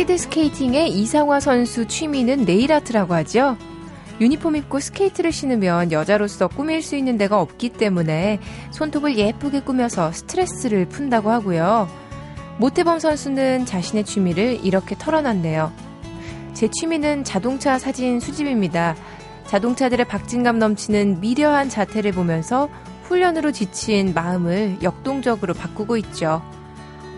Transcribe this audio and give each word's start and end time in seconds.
스피드 0.00 0.16
스케이팅의 0.16 0.88
이상화 0.88 1.40
선수 1.40 1.86
취미는 1.86 2.46
네일 2.46 2.72
아트라고 2.72 3.12
하죠. 3.16 3.58
유니폼 4.18 4.56
입고 4.56 4.80
스케이트를 4.80 5.30
신으면 5.30 5.92
여자로서 5.92 6.48
꾸밀 6.48 6.80
수 6.80 6.96
있는 6.96 7.18
데가 7.18 7.38
없기 7.38 7.68
때문에 7.68 8.40
손톱을 8.70 9.18
예쁘게 9.18 9.60
꾸며서 9.60 10.10
스트레스를 10.12 10.86
푼다고 10.86 11.30
하고요. 11.30 11.86
모태범 12.56 12.98
선수는 12.98 13.66
자신의 13.66 14.04
취미를 14.04 14.58
이렇게 14.64 14.96
털어놨네요. 14.96 15.70
제 16.54 16.68
취미는 16.68 17.22
자동차 17.22 17.78
사진 17.78 18.20
수집입니다. 18.20 18.96
자동차들의 19.48 20.08
박진감 20.08 20.58
넘치는 20.58 21.20
미려한 21.20 21.68
자태를 21.68 22.12
보면서 22.12 22.70
훈련으로 23.02 23.52
지친 23.52 24.14
마음을 24.14 24.78
역동적으로 24.82 25.52
바꾸고 25.52 25.98
있죠. 25.98 26.40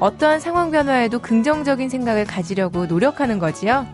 어떠한 0.03 0.41
상황 0.41 0.73
변화에도 0.73 1.21
긍정적인 1.21 1.89
생각을 1.89 2.25
가지려고 2.25 2.87
노력하는 2.87 3.39
거지요. 3.39 3.87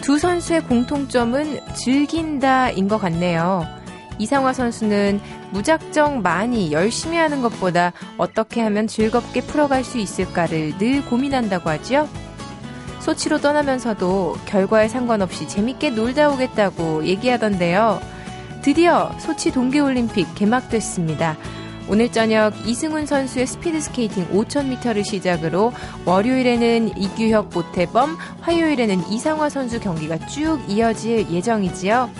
두 0.00 0.18
선수의 0.18 0.64
공통점은 0.64 1.60
즐긴다인 1.72 2.88
것 2.88 2.98
같네요. 2.98 3.64
이상화 4.18 4.52
선수는 4.54 5.20
무작정 5.52 6.22
많이 6.22 6.72
열심히 6.72 7.16
하는 7.16 7.42
것보다 7.42 7.92
어떻게 8.18 8.60
하면 8.60 8.88
즐겁게 8.88 9.42
풀어갈 9.42 9.84
수 9.84 9.98
있을까를 9.98 10.78
늘 10.78 11.04
고민한다고 11.04 11.70
하죠. 11.70 12.08
소치로 12.98 13.38
떠나면서도 13.38 14.36
결과에 14.46 14.88
상관없이 14.88 15.46
재밌게 15.46 15.90
놀다 15.90 16.28
오겠다고 16.28 17.04
얘기하던데요. 17.04 18.15
드디어 18.66 19.12
소치 19.20 19.52
동계올림픽 19.52 20.34
개막됐습니다. 20.34 21.36
오늘 21.88 22.10
저녁 22.10 22.52
이승훈 22.66 23.06
선수의 23.06 23.46
스피드 23.46 23.80
스케이팅 23.80 24.26
5000m를 24.32 25.04
시작으로 25.04 25.72
월요일에는 26.04 26.98
이규혁 26.98 27.50
모태범, 27.54 28.16
화요일에는 28.40 29.08
이상화 29.08 29.50
선수 29.50 29.78
경기가 29.78 30.18
쭉 30.26 30.58
이어질 30.66 31.30
예정이지요. 31.30 32.10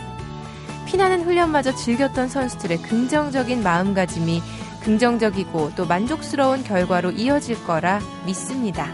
피나는 0.87 1.25
훈련마저 1.25 1.75
즐겼던 1.75 2.29
선수들의 2.29 2.81
긍정적인 2.81 3.65
마음가짐이 3.65 4.41
긍정적이고 4.85 5.73
또 5.75 5.85
만족스러운 5.85 6.63
결과로 6.63 7.11
이어질 7.11 7.61
거라 7.65 7.99
믿습니다. 8.25 8.87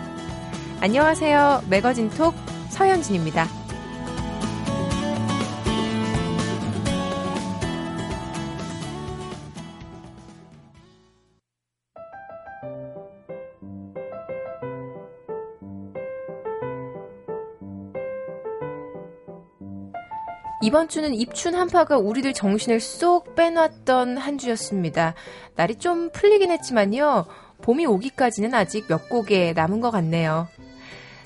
안녕하세요. 0.80 1.64
매거진 1.68 2.08
톡 2.08 2.34
서현진입니다. 2.70 3.61
이번 20.62 20.88
주는 20.88 21.12
입춘 21.12 21.54
한파가 21.54 21.98
우리들 21.98 22.32
정신을 22.34 22.80
쏙 22.80 23.34
빼놨던 23.34 24.16
한 24.16 24.38
주였습니다. 24.38 25.14
날이 25.56 25.74
좀 25.74 26.10
풀리긴 26.12 26.50
했지만요. 26.52 27.26
봄이 27.62 27.84
오기까지는 27.86 28.54
아직 28.54 28.86
몇 28.88 29.08
곡에 29.08 29.52
남은 29.54 29.80
것 29.80 29.90
같네요. 29.90 30.46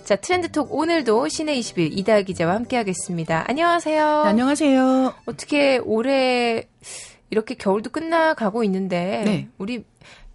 자, 0.05 0.17
트렌드톡 0.17 0.73
오늘도 0.73 1.29
시내 1.29 1.59
20일 1.59 1.91
이다 1.99 2.23
기자와 2.23 2.55
함께하겠습니다. 2.55 3.45
안녕하세요. 3.49 4.23
네, 4.23 4.29
안녕하세요. 4.31 5.15
어떻게 5.27 5.79
올해 5.79 6.67
이렇게 7.29 7.55
겨울도 7.57 7.91
끝나가고 7.91 8.65
있는데 8.65 9.23
네. 9.25 9.49
우리 9.59 9.85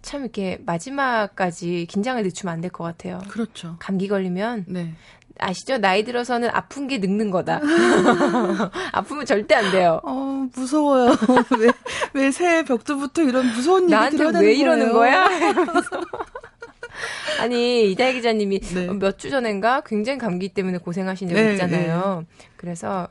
참 0.02 0.22
이렇게 0.22 0.58
마지막까지 0.66 1.86
긴장을 1.88 2.22
늦추면 2.22 2.52
안 2.52 2.60
될 2.60 2.70
것 2.70 2.84
같아요. 2.84 3.20
그렇죠. 3.28 3.76
감기 3.78 4.08
걸리면 4.08 4.66
네. 4.68 4.92
아시죠? 5.38 5.78
나이 5.78 6.04
들어서는 6.04 6.50
아픈 6.52 6.86
게 6.86 6.98
늙는 6.98 7.30
거다. 7.30 7.60
아프면 8.92 9.26
절대 9.26 9.54
안 9.54 9.70
돼요. 9.70 10.00
어, 10.04 10.46
무서워요. 10.54 11.16
왜, 11.58 11.70
왜 12.14 12.30
새해 12.30 12.64
벽두부터 12.64 13.22
이런 13.22 13.46
무서운 13.46 13.84
얘기 13.84 13.92
나한테 13.92 14.40
왜 14.40 14.54
이러는 14.54 14.92
거야? 14.92 15.28
아니, 17.40 17.90
이다혜 17.90 18.12
기자님이 18.12 18.60
네. 18.60 18.86
몇주 18.92 19.30
전엔가 19.30 19.82
굉장히 19.84 20.18
감기 20.18 20.48
때문에 20.48 20.78
고생하신 20.78 21.28
적 21.28 21.34
네, 21.34 21.52
있잖아요. 21.52 22.24
네. 22.28 22.46
그래서 22.56 23.08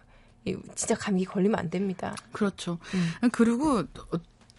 진짜 0.76 0.96
감기 0.96 1.26
걸리면 1.26 1.59
안 1.59 1.70
됩니다. 1.70 2.16
그렇죠. 2.32 2.78
음. 2.94 3.30
그리고 3.32 3.84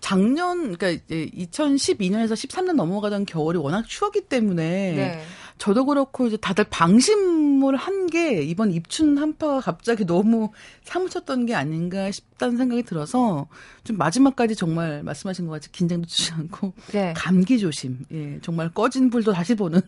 작년 0.02 0.76
그러니까 0.76 0.88
이제 0.90 1.30
2012년에서 1.34 2.32
13년 2.32 2.72
넘어가던 2.74 3.24
겨울이 3.24 3.56
워낙 3.56 3.86
추웠기 3.86 4.22
때문에 4.22 4.62
네. 4.92 5.22
저도 5.58 5.86
그렇고 5.86 6.26
이제 6.26 6.36
다들 6.36 6.64
방심을 6.68 7.76
한 7.76 8.02
게 8.12 8.42
이번 8.42 8.72
입춘 8.72 9.16
한파가 9.16 9.60
갑자기 9.60 10.04
너무 10.04 10.50
사무쳤던 10.84 11.46
게 11.46 11.54
아닌가 11.54 12.10
싶다는 12.10 12.58
생각이 12.58 12.82
들어서 12.82 13.46
좀 13.84 13.96
마지막까지 13.96 14.54
정말 14.54 15.02
말씀하신 15.02 15.46
것 15.46 15.52
같이 15.52 15.72
긴장도 15.72 16.06
주지 16.08 16.32
않고 16.32 16.74
네. 16.92 17.14
감기 17.16 17.58
조심. 17.58 18.00
예, 18.12 18.38
정말 18.42 18.68
꺼진 18.74 19.08
불도 19.08 19.32
다시 19.32 19.54
보는 19.54 19.80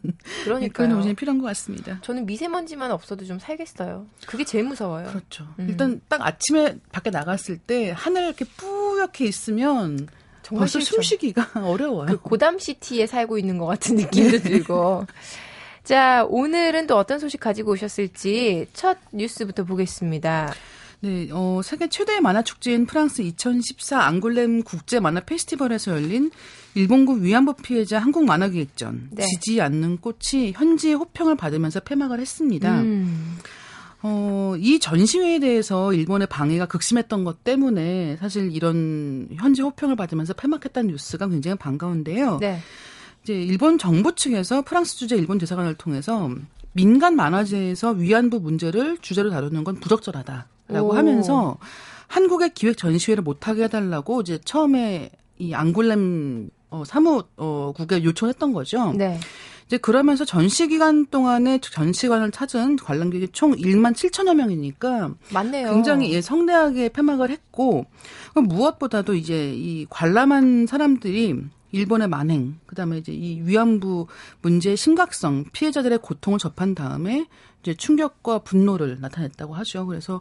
그러니까 0.44 0.72
그런 0.84 0.96
조심이 0.96 1.14
필요한 1.14 1.38
것 1.38 1.46
같습니다. 1.48 1.98
저는 2.00 2.24
미세먼지만 2.24 2.92
없어도 2.92 3.26
좀 3.26 3.38
살겠어요. 3.38 4.06
그게 4.26 4.42
제일 4.44 4.64
무서워요. 4.64 5.06
그렇죠. 5.08 5.46
음. 5.58 5.66
일단 5.68 6.00
딱 6.08 6.22
아침에 6.26 6.78
밖에 6.90 7.10
나갔을 7.10 7.58
때 7.58 7.92
하늘 7.94 8.22
이렇게 8.24 8.46
뿌 8.56 8.83
옇게 9.04 9.26
있으면 9.26 10.08
정말 10.42 10.62
벌써 10.62 10.80
싫죠. 10.80 10.96
숨쉬기가 10.96 11.50
어려워요. 11.64 12.06
그 12.06 12.16
고담 12.18 12.58
시티에 12.58 13.06
살고 13.06 13.38
있는 13.38 13.58
것 13.58 13.66
같은 13.66 13.96
느낌도 13.96 14.38
들고. 14.44 15.06
자, 15.84 16.24
오늘은 16.28 16.86
또 16.86 16.96
어떤 16.96 17.18
소식 17.18 17.40
가지고 17.40 17.72
오셨을지 17.72 18.66
첫 18.72 18.98
뉴스부터 19.12 19.64
보겠습니다. 19.64 20.54
네, 21.00 21.28
어, 21.32 21.60
세계 21.62 21.88
최대의 21.88 22.22
만화 22.22 22.42
축제인 22.42 22.86
프랑스 22.86 23.20
2014 23.20 24.06
앙골렘 24.06 24.62
국제 24.62 25.00
만화 25.00 25.20
페스티벌에서 25.20 25.92
열린 25.92 26.30
일본군 26.74 27.22
위안부 27.22 27.56
피해자 27.56 27.98
한국 27.98 28.24
만화 28.24 28.48
기획전 28.48 29.10
네. 29.10 29.26
지지 29.26 29.60
않는 29.60 29.98
꽃이 29.98 30.52
현지의 30.54 30.94
호평을 30.94 31.36
받으면서 31.36 31.80
폐막을 31.80 32.20
했습니다. 32.20 32.80
음. 32.80 33.38
어, 34.06 34.54
이 34.58 34.78
전시회에 34.78 35.38
대해서 35.38 35.94
일본의 35.94 36.26
방해가 36.26 36.66
극심했던 36.66 37.24
것 37.24 37.42
때문에 37.42 38.18
사실 38.20 38.54
이런 38.54 39.28
현지 39.34 39.62
호평을 39.62 39.96
받으면서 39.96 40.34
폐막했다는 40.34 40.90
뉴스가 40.90 41.26
굉장히 41.28 41.56
반가운데요. 41.56 42.36
네. 42.38 42.58
이제 43.22 43.32
일본 43.32 43.78
정부 43.78 44.14
측에서 44.14 44.60
프랑스 44.60 44.98
주재 44.98 45.16
일본 45.16 45.38
대사관을 45.38 45.76
통해서 45.76 46.30
민간 46.74 47.16
만화제에서 47.16 47.92
위안부 47.92 48.40
문제를 48.40 48.98
주제로 49.00 49.30
다루는 49.30 49.64
건 49.64 49.76
부적절하다라고 49.76 50.88
오. 50.88 50.92
하면서 50.92 51.56
한국의 52.06 52.52
기획 52.52 52.76
전시회를 52.76 53.22
못하게 53.22 53.64
해달라고 53.64 54.20
이제 54.20 54.38
처음에 54.44 55.12
이 55.38 55.54
앙골렘 55.54 56.50
어, 56.68 56.84
사무국에 56.84 58.04
요청했던 58.04 58.52
거죠. 58.52 58.92
네. 58.92 59.18
이제 59.66 59.78
그러면서 59.78 60.24
전시 60.24 60.68
기간 60.68 61.06
동안에 61.06 61.58
전시관을 61.58 62.30
찾은 62.30 62.76
관람객이 62.76 63.28
총 63.32 63.52
1만 63.52 63.94
7천여 63.94 64.34
명이니까 64.34 65.14
맞네요. 65.32 65.70
굉장히 65.70 66.12
예, 66.12 66.20
성대하게 66.20 66.90
폐막을 66.90 67.30
했고 67.30 67.86
무엇보다도 68.34 69.14
이제 69.14 69.52
이 69.54 69.86
관람한 69.88 70.66
사람들이 70.66 71.42
일본의 71.72 72.08
만행, 72.08 72.60
그다음에 72.66 72.98
이제 72.98 73.12
이 73.12 73.40
위안부 73.42 74.06
문제의 74.42 74.76
심각성, 74.76 75.46
피해자들의 75.52 75.98
고통을 75.98 76.38
접한 76.38 76.76
다음에 76.76 77.26
이제 77.62 77.74
충격과 77.74 78.40
분노를 78.40 78.98
나타냈다고 79.00 79.54
하죠. 79.54 79.86
그래서 79.86 80.20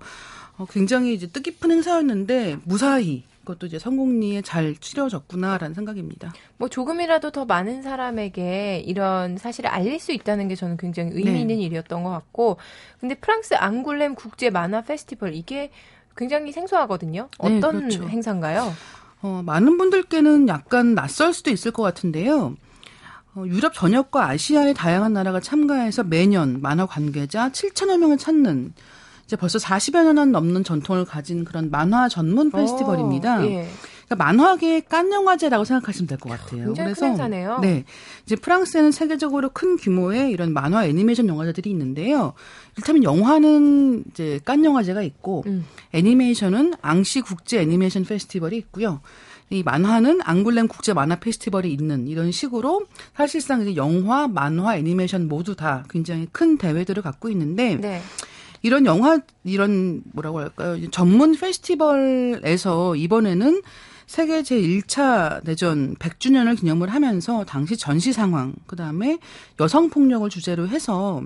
어, 0.57 0.65
굉장히 0.69 1.13
이제 1.13 1.27
뜻깊은 1.27 1.69
행사였는데 1.69 2.59
무사히 2.63 3.23
그것도 3.43 3.67
이제 3.67 3.77
성공리에 3.77 4.41
잘 4.41 4.75
치러졌구나라는 4.75 5.73
생각입니다. 5.73 6.33
뭐 6.57 6.69
조금이라도 6.69 7.31
더 7.31 7.45
많은 7.45 7.81
사람에게 7.81 8.83
이런 8.85 9.37
사실을 9.37 9.69
알릴 9.69 9.99
수 9.99 10.13
있다는 10.13 10.47
게 10.47 10.55
저는 10.55 10.77
굉장히 10.77 11.11
의미 11.13 11.41
있는 11.41 11.57
네. 11.57 11.63
일이었던 11.63 12.03
것 12.03 12.09
같고, 12.09 12.57
근데 12.99 13.15
프랑스 13.15 13.55
앙굴렘 13.55 14.15
국제 14.15 14.49
만화 14.49 14.81
페스티벌 14.81 15.35
이게 15.35 15.71
굉장히 16.15 16.51
생소하거든요. 16.51 17.29
네, 17.43 17.57
어떤 17.57 17.73
네, 17.73 17.79
그렇죠. 17.97 18.07
행사인가요? 18.07 18.71
어, 19.21 19.41
많은 19.45 19.77
분들께는 19.77 20.47
약간 20.47 20.95
낯설 20.95 21.33
수도 21.33 21.51
있을 21.51 21.71
것 21.71 21.83
같은데요. 21.83 22.55
어, 23.35 23.43
유럽 23.47 23.73
전역과 23.73 24.29
아시아의 24.29 24.73
다양한 24.73 25.13
나라가 25.13 25.39
참가해서 25.39 26.03
매년 26.03 26.61
만화 26.61 26.85
관계자 26.85 27.49
7천여 27.49 27.97
명을 27.97 28.17
찾는 28.17 28.73
이제 29.25 29.35
벌써 29.35 29.57
40여 29.59 30.13
년 30.13 30.31
넘는 30.31 30.63
전통을 30.63 31.05
가진 31.05 31.45
그런 31.45 31.69
만화 31.71 32.09
전문 32.09 32.51
페스티벌입니다. 32.51 33.39
오, 33.39 33.45
예. 33.45 33.67
그러니까 34.05 34.15
만화계의 34.25 34.83
깐 34.89 35.11
영화제라고 35.11 35.63
생각하시면 35.63 36.07
될 36.07 36.17
것 36.17 36.29
같아요. 36.29 36.65
굉장히 36.65 36.89
그래서 36.93 37.05
행사네요. 37.05 37.59
네, 37.59 37.85
이제 38.25 38.35
프랑스에는 38.35 38.91
세계적으로 38.91 39.49
큰 39.49 39.77
규모의 39.77 40.29
이런 40.31 40.51
만화 40.51 40.85
애니메이션 40.85 41.27
영화제들이 41.27 41.69
있는데요. 41.69 42.33
일테면 42.77 43.03
영화는 43.03 44.03
이제 44.11 44.39
깐 44.43 44.65
영화제가 44.65 45.01
있고 45.03 45.43
음. 45.47 45.65
애니메이션은 45.93 46.73
앙시 46.81 47.21
국제 47.21 47.61
애니메이션 47.61 48.03
페스티벌이 48.03 48.57
있고요. 48.57 48.99
이 49.49 49.63
만화는 49.63 50.19
앙굴렘 50.23 50.67
국제 50.67 50.93
만화 50.93 51.15
페스티벌이 51.15 51.71
있는 51.71 52.07
이런 52.07 52.31
식으로 52.31 52.85
사실상 53.15 53.61
이제 53.61 53.75
영화, 53.75 54.27
만화, 54.27 54.75
애니메이션 54.77 55.27
모두 55.27 55.55
다 55.55 55.85
굉장히 55.89 56.27
큰 56.31 56.57
대회들을 56.57 57.01
갖고 57.03 57.29
있는데 57.29 57.75
네. 57.75 58.01
이런 58.63 58.85
영화 58.85 59.19
이런 59.43 60.01
뭐라고 60.13 60.39
할까요? 60.39 60.89
전문 60.89 61.35
페스티벌에서 61.35 62.95
이번에는 62.95 63.61
세계 64.07 64.41
제1차 64.41 65.43
대전 65.43 65.95
100주년을 65.95 66.59
기념을 66.59 66.89
하면서 66.89 67.45
당시 67.45 67.77
전시 67.77 68.13
상황, 68.13 68.53
그 68.65 68.75
다음에 68.75 69.19
여성 69.59 69.89
폭력을 69.89 70.29
주제로 70.29 70.67
해서 70.67 71.21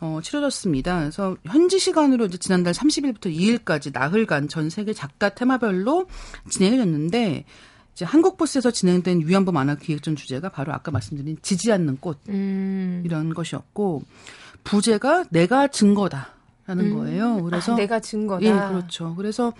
어, 0.00 0.20
치러졌습니다. 0.22 1.00
그래서 1.00 1.36
현지 1.44 1.78
시간으로 1.78 2.26
이제 2.26 2.36
지난달 2.38 2.74
30일부터 2.74 3.34
2일까지 3.34 3.92
나흘간 3.92 4.48
전 4.48 4.70
세계 4.70 4.92
작가 4.92 5.30
테마별로 5.30 6.06
진행이 6.50 6.76
됐는데 6.76 7.44
이제 7.94 8.04
한국 8.04 8.36
부스에서 8.36 8.70
진행된 8.70 9.22
위안부 9.24 9.52
만화 9.52 9.74
기획전 9.74 10.16
주제가 10.16 10.50
바로 10.50 10.74
아까 10.74 10.90
말씀드린 10.90 11.38
지지 11.40 11.72
않는 11.72 11.96
꽃 11.98 12.18
음. 12.28 13.02
이런 13.06 13.32
것이었고 13.32 14.02
부제가 14.64 15.24
내가 15.30 15.68
증거다 15.68 16.35
라는 16.66 16.86
음. 16.86 16.96
거예요. 16.96 17.42
그래서 17.42 17.72
아, 17.72 17.76
내가 17.76 18.00
증거다. 18.00 18.44
예, 18.44 18.52
그렇죠. 18.72 19.14
그래서 19.16 19.52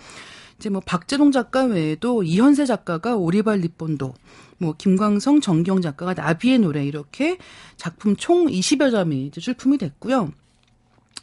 이제 0.57 0.69
뭐 0.69 0.81
박재동 0.85 1.31
작가 1.31 1.63
외에도 1.63 2.23
이현세 2.23 2.65
작가가 2.65 3.15
오리발 3.15 3.59
리본도, 3.59 4.13
뭐 4.57 4.73
김광성, 4.77 5.39
정경 5.39 5.81
작가가 5.81 6.13
나비의 6.13 6.59
노래 6.59 6.85
이렇게 6.85 7.37
작품 7.77 8.15
총 8.15 8.47
20여 8.47 8.91
점이 8.91 9.27
이제 9.27 9.39
출품이 9.39 9.77
됐고요. 9.77 10.31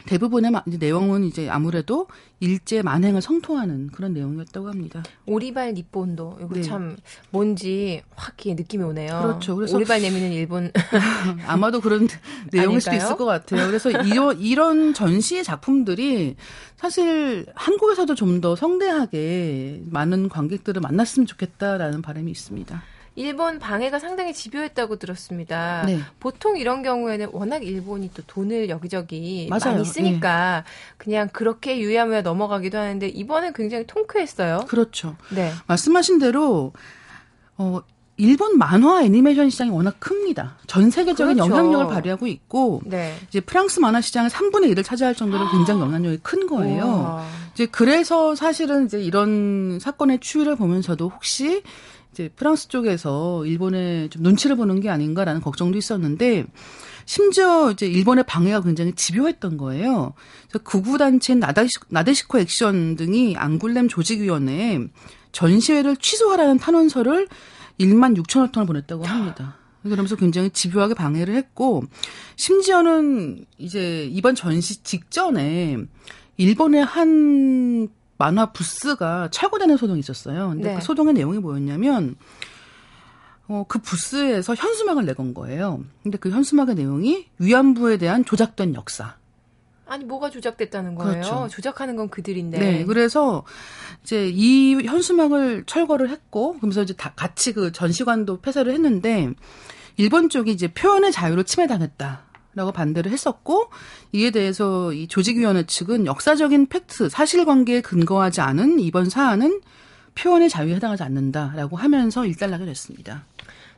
대부분의 0.07 0.53
내용은 0.79 1.25
이제 1.25 1.49
아무래도 1.49 2.07
일제 2.41 2.83
만행을 2.83 3.23
성토하는 3.23 3.89
그런 3.89 4.13
내용이었다고 4.13 4.69
합니다. 4.69 5.03
오리발 5.27 5.73
니본도 5.75 6.39
이거 6.41 6.55
네. 6.55 6.63
참 6.63 6.97
뭔지 7.31 8.03
확 8.15 8.35
느낌이 8.45 8.85
오네요. 8.85 9.21
그렇죠. 9.23 9.57
그래서 9.57 9.77
오리발 9.77 10.03
내미는 10.03 10.33
일본 10.33 10.71
아마도 11.47 11.81
그런 11.81 12.07
내용일 12.53 12.81
수도 12.81 12.97
있을 12.97 13.17
것 13.17 13.25
같아요. 13.25 13.67
그래서 13.67 13.91
이런 13.91 14.39
이런 14.39 14.93
전시의 14.93 15.43
작품들이 15.45 16.37
사실 16.77 17.47
한국에서도 17.55 18.15
좀 18.15 18.35
더 18.45 18.57
성대하게 18.57 19.83
많은 19.87 20.29
관객들을 20.29 20.81
만났으면 20.83 21.27
좋겠다라는 21.27 22.03
바람이 22.03 22.31
있습니다. 22.31 22.83
일본 23.17 23.59
방해가 23.61 23.99
상당히 23.99 24.33
집요했다고 24.35 24.97
들었습니다. 24.97 25.85
네. 25.87 26.01
보통 26.19 26.57
이런 26.57 26.83
경우에는 26.83 27.29
워낙 27.33 27.65
일본이 27.65 28.11
또 28.13 28.23
돈을 28.27 28.69
여기저기 28.69 29.47
맞아요. 29.49 29.75
많이 29.77 29.85
쓰니까 29.85 30.65
네. 30.67 30.71
그냥 30.97 31.29
그렇게 31.33 31.79
유야무야 31.79 32.23
넘어가기도 32.23 32.77
하는데 32.79 33.07
이번엔 33.07 33.53
굉장히 33.53 33.87
통쾌했어요. 33.87 34.65
그렇죠. 34.69 35.17
네. 35.31 35.53
말씀하신 35.67 36.19
대로 36.19 36.73
어 37.57 37.81
일본 38.17 38.59
만화 38.59 39.03
애니메이션 39.03 39.51
시장이 39.51 39.71
워낙 39.71 39.97
큽니다. 39.99 40.57
전 40.67 40.91
세계적인 40.91 41.35
그렇죠. 41.35 41.53
영향력을 41.53 41.87
발휘하고 41.89 42.27
있고 42.27 42.81
네. 42.85 43.15
이제 43.29 43.41
프랑스 43.41 43.81
만화 43.81 44.01
시장의 44.01 44.31
3분의 44.31 44.73
1을 44.73 44.85
차지할 44.85 45.15
정도로 45.15 45.51
굉장히 45.51 45.81
영향력이 45.81 46.19
큰 46.23 46.47
거예요. 46.47 46.85
우와. 46.85 47.27
이제 47.55 47.67
그래서 47.67 48.35
사실은 48.35 48.87
이제 48.87 49.01
이런 49.01 49.79
사건의 49.81 50.19
추이를 50.21 50.57
보면서도 50.57 51.09
혹시 51.09 51.63
이제 52.15 52.31
프랑스 52.37 52.69
쪽에서 52.69 53.45
일본에 53.45 54.09
좀 54.09 54.23
눈치를 54.23 54.55
보는 54.55 54.79
게 54.79 54.89
아닌가라는 54.89 55.41
걱정도 55.41 55.77
있었는데 55.77 56.47
심지어 57.07 57.73
이제 57.73 57.87
일본의 57.87 58.25
방해가 58.27 58.63
굉장히 58.63 58.93
집요했던 58.93 59.57
거예요. 59.57 60.15
그래서 60.49 60.63
구구 60.63 60.97
단체인 60.97 61.41
나다시코, 61.41 61.87
나데시코 61.89 62.39
액션 62.39 62.95
등이 62.95 63.37
앙굴렘 63.37 63.89
조직위원회에 63.89 64.79
전시회를 65.33 65.97
취소하라는 65.97 66.59
탄원서를 66.59 67.27
1만 67.81 68.17
6천여 68.17 68.53
통을 68.53 68.67
보냈다고 68.69 69.05
합니다. 69.05 69.57
그러면서 69.83 70.15
굉장히 70.15 70.51
집요하게 70.51 70.95
방해를 70.95 71.35
했고 71.35 71.83
심지어는 72.37 73.45
이제 73.59 74.09
이번 74.11 74.37
전시 74.37 74.85
직전에 74.85 75.79
일본의 76.37 76.85
한 76.85 77.89
만화 78.25 78.47
부스가 78.47 79.29
철거되는 79.31 79.77
소동이 79.77 80.01
있었어요. 80.01 80.49
근데 80.49 80.71
네. 80.71 80.75
그 80.77 80.81
소동의 80.81 81.13
내용이 81.13 81.41
뭐였냐면 81.41 82.17
어, 83.49 83.67
그 83.69 83.81
부스에서 83.81 84.55
현수막을 84.55 85.05
내건 85.05 85.35
거예요. 85.35 85.85
근데 86.03 86.17
그 86.17 86.31
현수막의 86.31 86.75
내용이 86.75 87.27
위안부에 87.39 87.99
대한 87.99 88.25
조작된 88.25 88.75
역사. 88.77 89.17
아니 89.87 90.07
뭐가 90.07 90.31
조작됐다는 90.31 90.95
거예요? 90.95 91.13
그렇죠. 91.13 91.49
조작하는 91.51 91.97
건 91.97 92.09
그들인데. 92.09 92.59
네, 92.59 92.85
그래서 92.87 93.45
이제 94.03 94.31
이 94.33 94.75
현수막을 94.75 95.65
철거를 95.67 96.09
했고, 96.09 96.55
그러면서 96.55 96.83
이제 96.83 96.95
다 96.95 97.13
같이 97.15 97.53
그 97.53 97.73
전시관도 97.73 98.41
폐쇄를 98.41 98.73
했는데 98.73 99.31
일본 99.99 100.31
쪽이 100.31 100.51
이제 100.51 100.69
표현의 100.69 101.13
자유를 101.13 101.45
침해당했다. 101.45 102.24
라고 102.55 102.73
반대를 102.73 103.11
했었고 103.11 103.69
이에 104.13 104.31
대해서 104.31 104.93
이 104.93 105.09
조직위원회 105.09 105.65
측은 105.65 106.07
역사적인 106.07 106.67
팩트, 106.67 107.09
사실관계에 107.09 107.81
근거하지 107.81 108.41
않은 108.41 108.81
이번 108.81 109.11
사안은 109.11 109.61
표현의 110.15 110.49
자유에 110.49 110.77
해당하지 110.77 111.03
않는다라고 111.03 111.77
하면서 111.77 112.25
일단락이 112.25 112.65
됐습니다. 112.67 113.25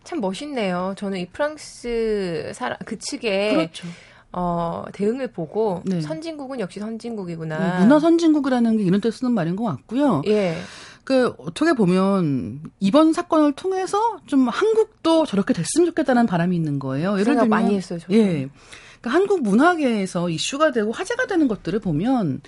참 0.05 0.21
멋있네요. 0.21 0.95
저는 0.97 1.19
이 1.19 1.27
프랑스 1.27 2.53
사람 2.55 2.79
그 2.85 2.99
측에 2.99 3.55
그렇죠. 3.55 3.89
어, 4.33 4.85
대응을 4.93 5.33
보고 5.33 5.83
네. 5.85 6.01
선진국은 6.01 6.61
역시 6.61 6.79
선진국이구나. 6.79 7.59
네, 7.59 7.81
문화 7.81 7.99
선진국이라는 7.99 8.77
게 8.77 8.85
이런 8.85 9.01
때 9.01 9.11
쓰는 9.11 9.33
말인 9.33 9.57
것 9.57 9.65
같고요. 9.65 10.23
예. 10.27 10.57
그 11.07 11.33
어떻게 11.39 11.73
보면 11.73 12.63
이번 12.81 13.13
사건을 13.13 13.53
통해서 13.53 14.19
좀 14.27 14.49
한국도 14.49 15.25
저렇게 15.25 15.55
됐으면 15.55 15.87
좋겠다는 15.87 16.27
바람이 16.27 16.57
있는 16.57 16.81
거예요. 16.81 17.13
예를 17.13 17.27
들면 17.27 17.49
많이 17.49 17.77
했어요. 17.77 18.01
저도. 18.01 18.13
예. 18.13 18.51
그러니까 19.01 19.11
한국 19.11 19.43
문화계에서 19.43 20.29
이슈가 20.29 20.73
되고 20.73 20.91
화제가 20.91 21.29
되는 21.29 21.47
것들을 21.47 21.79
보면 21.79 22.41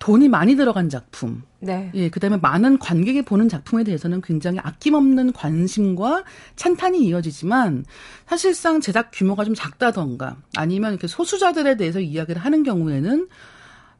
돈이 0.00 0.28
많이 0.28 0.56
들어간 0.56 0.88
작품, 0.88 1.44
네. 1.60 1.92
예, 1.94 2.10
그다음에 2.10 2.36
많은 2.36 2.80
관객이 2.80 3.22
보는 3.22 3.48
작품에 3.48 3.84
대해서는 3.84 4.22
굉장히 4.22 4.58
아낌없는 4.58 5.32
관심과 5.32 6.24
찬탄이 6.56 6.98
이어지지만 7.06 7.84
사실상 8.26 8.80
제작 8.80 9.10
규모가 9.12 9.44
좀 9.44 9.54
작다던가 9.54 10.36
아니면 10.56 10.90
이렇게 10.90 11.06
소수자들에 11.06 11.76
대해서 11.76 12.00
이야기를 12.00 12.42
하는 12.42 12.64
경우에는 12.64 13.28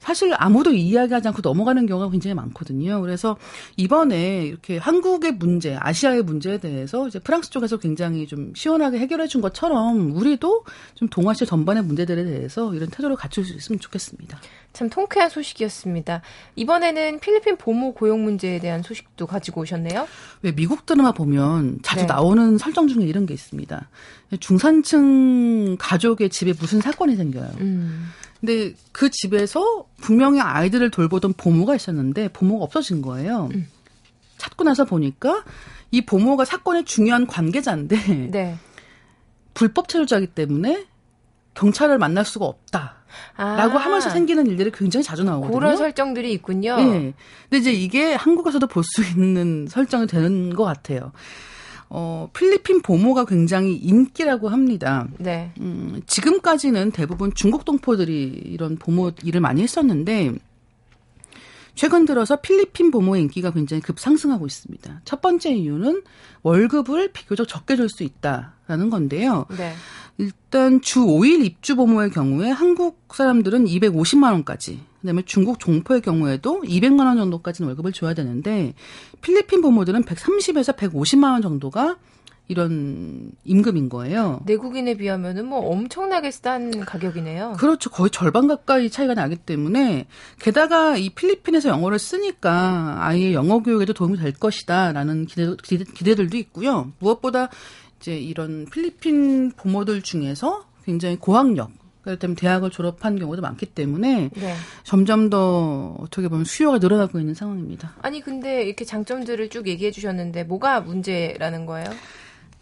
사실 0.04 0.34
아무도 0.36 0.70
이야기하지 0.70 1.28
않고 1.28 1.40
넘어가는 1.42 1.86
경우가 1.86 2.10
굉장히 2.10 2.34
많거든요. 2.34 3.00
그래서 3.00 3.38
이번에 3.78 4.44
이렇게 4.44 4.76
한국의 4.76 5.32
문제, 5.32 5.78
아시아의 5.80 6.22
문제에 6.24 6.58
대해서 6.58 7.08
이제 7.08 7.18
프랑스 7.18 7.48
쪽에서 7.48 7.78
굉장히 7.78 8.26
좀 8.26 8.52
시원하게 8.54 8.98
해결해 8.98 9.26
준 9.26 9.40
것처럼 9.40 10.14
우리도 10.14 10.64
좀 10.94 11.08
동아시아 11.08 11.46
전반의 11.46 11.84
문제들에 11.84 12.22
대해서 12.22 12.74
이런 12.74 12.90
태도를 12.90 13.16
갖출 13.16 13.46
수 13.46 13.54
있으면 13.54 13.80
좋겠습니다. 13.80 14.38
참 14.74 14.90
통쾌한 14.90 15.30
소식이었습니다. 15.30 16.20
이번에는 16.56 17.20
필리핀 17.20 17.56
보모 17.56 17.94
고용 17.94 18.24
문제에 18.24 18.58
대한 18.58 18.82
소식도 18.82 19.26
가지고 19.26 19.62
오셨네요. 19.62 20.06
왜 20.42 20.52
미국 20.52 20.84
드라마 20.84 21.12
보면 21.12 21.78
자주 21.82 22.02
네. 22.02 22.06
나오는 22.08 22.58
설정 22.58 22.88
중에 22.88 23.04
이런 23.04 23.24
게 23.24 23.32
있습니다. 23.32 23.88
중산층 24.40 25.76
가족의 25.78 26.28
집에 26.28 26.52
무슨 26.58 26.80
사건이 26.80 27.14
생겨요. 27.14 27.50
음. 27.60 28.08
근데 28.40 28.74
그 28.90 29.10
집에서 29.10 29.86
분명히 30.00 30.40
아이들을 30.40 30.90
돌보던 30.90 31.34
보모가 31.34 31.76
있었는데 31.76 32.28
보모가 32.28 32.64
없어진 32.64 33.00
거예요. 33.00 33.48
음. 33.54 33.68
찾고 34.38 34.64
나서 34.64 34.84
보니까 34.84 35.44
이 35.92 36.04
보모가 36.04 36.44
사건의 36.44 36.84
중요한 36.84 37.28
관계자인데 37.28 38.28
네. 38.32 38.56
불법 39.54 39.88
체류자기 39.88 40.26
때문에 40.26 40.84
경찰을 41.54 41.98
만날 41.98 42.24
수가 42.24 42.46
없다. 42.46 43.03
라고 43.36 43.78
아. 43.78 43.82
하면서 43.84 44.10
생기는 44.10 44.46
일들이 44.46 44.70
굉장히 44.70 45.02
자주 45.04 45.24
나오거든요. 45.24 45.58
그런 45.58 45.76
설정들이 45.76 46.32
있군요. 46.32 46.76
네. 46.76 47.14
근데 47.48 47.58
이제 47.58 47.72
이게 47.72 48.14
한국에서도 48.14 48.66
볼 48.66 48.82
수 48.84 49.02
있는 49.02 49.66
설정이 49.68 50.06
되는 50.06 50.54
것 50.54 50.64
같아요. 50.64 51.12
어, 51.88 52.28
필리핀 52.32 52.82
보모가 52.82 53.24
굉장히 53.24 53.74
인기라고 53.76 54.48
합니다. 54.48 55.06
네. 55.18 55.52
음, 55.60 56.02
지금까지는 56.06 56.90
대부분 56.90 57.32
중국 57.34 57.64
동포들이 57.64 58.42
이런 58.46 58.76
보모 58.76 59.12
일을 59.22 59.40
많이 59.40 59.62
했었는데 59.62 60.32
최근 61.74 62.04
들어서 62.04 62.36
필리핀 62.36 62.90
보모의 62.92 63.22
인기가 63.22 63.50
굉장히 63.52 63.80
급상승하고 63.80 64.46
있습니다. 64.46 65.00
첫 65.04 65.20
번째 65.20 65.52
이유는 65.52 66.02
월급을 66.42 67.10
비교적 67.12 67.48
적게 67.48 67.74
줄 67.76 67.88
수 67.88 68.02
있다라는 68.04 68.90
건데요. 68.90 69.46
네. 69.56 69.72
일단 70.18 70.80
주 70.80 71.00
5일 71.00 71.44
입주 71.44 71.76
보모의 71.76 72.10
경우에 72.10 72.50
한국 72.50 73.08
사람들은 73.12 73.64
250만 73.64 74.32
원까지, 74.32 74.80
그다음에 75.00 75.22
중국 75.26 75.58
종포의 75.58 76.00
경우에도 76.00 76.62
200만 76.62 77.06
원 77.06 77.16
정도까지는 77.16 77.68
월급을 77.68 77.92
줘야 77.92 78.14
되는데 78.14 78.74
필리핀 79.20 79.60
보모들은 79.60 80.04
130에서 80.04 80.76
150만 80.76 81.32
원 81.32 81.42
정도가 81.42 81.96
이런 82.46 83.32
임금인 83.44 83.88
거예요. 83.88 84.40
내국인에 84.44 84.98
비하면은 84.98 85.46
뭐 85.46 85.60
엄청나게 85.60 86.30
싼 86.30 86.84
가격이네요. 86.84 87.54
그렇죠. 87.58 87.88
거의 87.88 88.10
절반 88.10 88.46
가까이 88.46 88.90
차이가 88.90 89.14
나기 89.14 89.36
때문에 89.36 90.06
게다가 90.40 90.98
이 90.98 91.08
필리핀에서 91.08 91.70
영어를 91.70 91.98
쓰니까 91.98 92.98
아예 92.98 93.32
영어 93.32 93.60
교육에도 93.60 93.94
도움이 93.94 94.18
될 94.18 94.34
것이다라는 94.34 95.24
기대, 95.24 95.56
기대, 95.62 95.84
기대들도 95.84 96.36
있고요. 96.36 96.92
무엇보다 96.98 97.48
이제 98.04 98.18
이런 98.18 98.66
필리핀 98.66 99.52
부모들 99.52 100.02
중에서 100.02 100.66
굉장히 100.84 101.16
고학력 101.16 101.70
그렇다면 102.02 102.36
대학을 102.36 102.68
졸업한 102.68 103.18
경우도 103.18 103.40
많기 103.40 103.64
때문에 103.64 104.28
네. 104.34 104.54
점점 104.82 105.30
더 105.30 105.96
어떻게 105.98 106.28
보면 106.28 106.44
수요가 106.44 106.76
늘어나고 106.76 107.18
있는 107.18 107.32
상황입니다. 107.32 107.94
아니 108.02 108.20
근데 108.20 108.64
이렇게 108.64 108.84
장점들을 108.84 109.48
쭉 109.48 109.66
얘기해 109.66 109.90
주셨는데 109.90 110.44
뭐가 110.44 110.82
문제라는 110.82 111.64
거예요? 111.64 111.86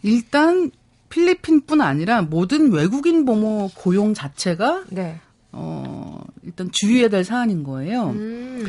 일단 0.01 0.71
필리핀뿐 1.09 1.81
아니라 1.81 2.21
모든 2.21 2.71
외국인 2.71 3.25
보모 3.25 3.69
고용 3.75 4.13
자체가 4.13 4.85
네. 4.91 5.19
어 5.51 6.23
일단 6.43 6.69
주의해야 6.71 7.09
될 7.09 7.25
사안인 7.25 7.63
거예요. 7.63 8.11
음. 8.11 8.65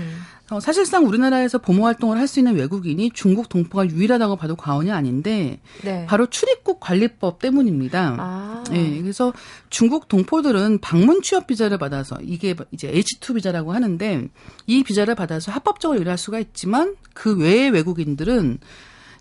어, 0.54 0.60
사실상 0.60 1.06
우리나라에서 1.06 1.58
보모 1.58 1.84
활동을 1.84 2.18
할 2.18 2.24
수 2.24 2.40
있는 2.40 2.54
외국인이 2.54 3.10
중국 3.12 3.50
동포가 3.50 3.86
유일하다고 3.86 4.36
봐도 4.36 4.56
과언이 4.56 4.90
아닌데 4.90 5.60
네. 5.82 6.06
바로 6.06 6.26
출입국 6.26 6.80
관리법 6.80 7.38
때문입니다. 7.38 8.16
아. 8.18 8.64
네, 8.70 9.00
그래서 9.02 9.32
중국 9.68 10.08
동포들은 10.08 10.78
방문 10.78 11.20
취업 11.20 11.46
비자를 11.46 11.76
받아서 11.76 12.16
이게 12.22 12.54
이제 12.70 12.90
H2 12.90 13.34
비자라고 13.34 13.72
하는데 13.72 14.28
이 14.66 14.82
비자를 14.82 15.14
받아서 15.14 15.52
합법적으로 15.52 16.00
일할 16.00 16.16
수가 16.16 16.38
있지만 16.38 16.96
그 17.12 17.36
외의 17.36 17.70
외국인들은 17.70 18.58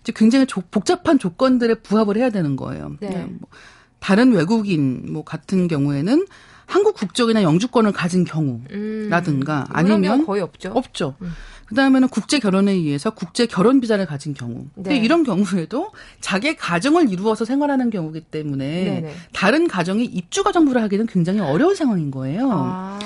이제 0.00 0.12
굉장히 0.16 0.46
조, 0.46 0.62
복잡한 0.70 1.18
조건들에 1.18 1.74
부합을 1.74 2.16
해야 2.16 2.30
되는 2.30 2.56
거예요. 2.56 2.96
네. 3.00 3.10
네뭐 3.10 3.40
다른 4.00 4.32
외국인 4.32 5.12
뭐 5.12 5.24
같은 5.24 5.68
경우에는 5.68 6.26
한국 6.66 6.94
국적이나 6.94 7.42
영주권을 7.42 7.92
가진 7.92 8.24
경우라든가 8.24 9.66
음, 9.68 9.76
아니면 9.76 10.26
거의 10.26 10.42
없죠. 10.42 10.70
없죠. 10.74 11.14
음. 11.22 11.32
그다음에는 11.66 12.08
국제 12.08 12.38
결혼에 12.38 12.72
의해서 12.72 13.10
국제 13.10 13.46
결혼 13.46 13.80
비자를 13.80 14.06
가진 14.06 14.34
경우. 14.34 14.66
네. 14.74 14.96
이런 14.96 15.24
경우에도 15.24 15.92
자기 16.20 16.56
가정을 16.56 17.10
이루어서 17.10 17.44
생활하는 17.44 17.90
경우기 17.90 18.20
때문에 18.20 18.84
네네. 18.84 19.14
다른 19.32 19.66
가정이 19.66 20.04
입주 20.04 20.42
가정부를 20.44 20.82
하기는 20.82 21.06
굉장히 21.06 21.40
어려운 21.40 21.74
상황인 21.74 22.10
거예요. 22.10 22.50
아. 22.52 22.98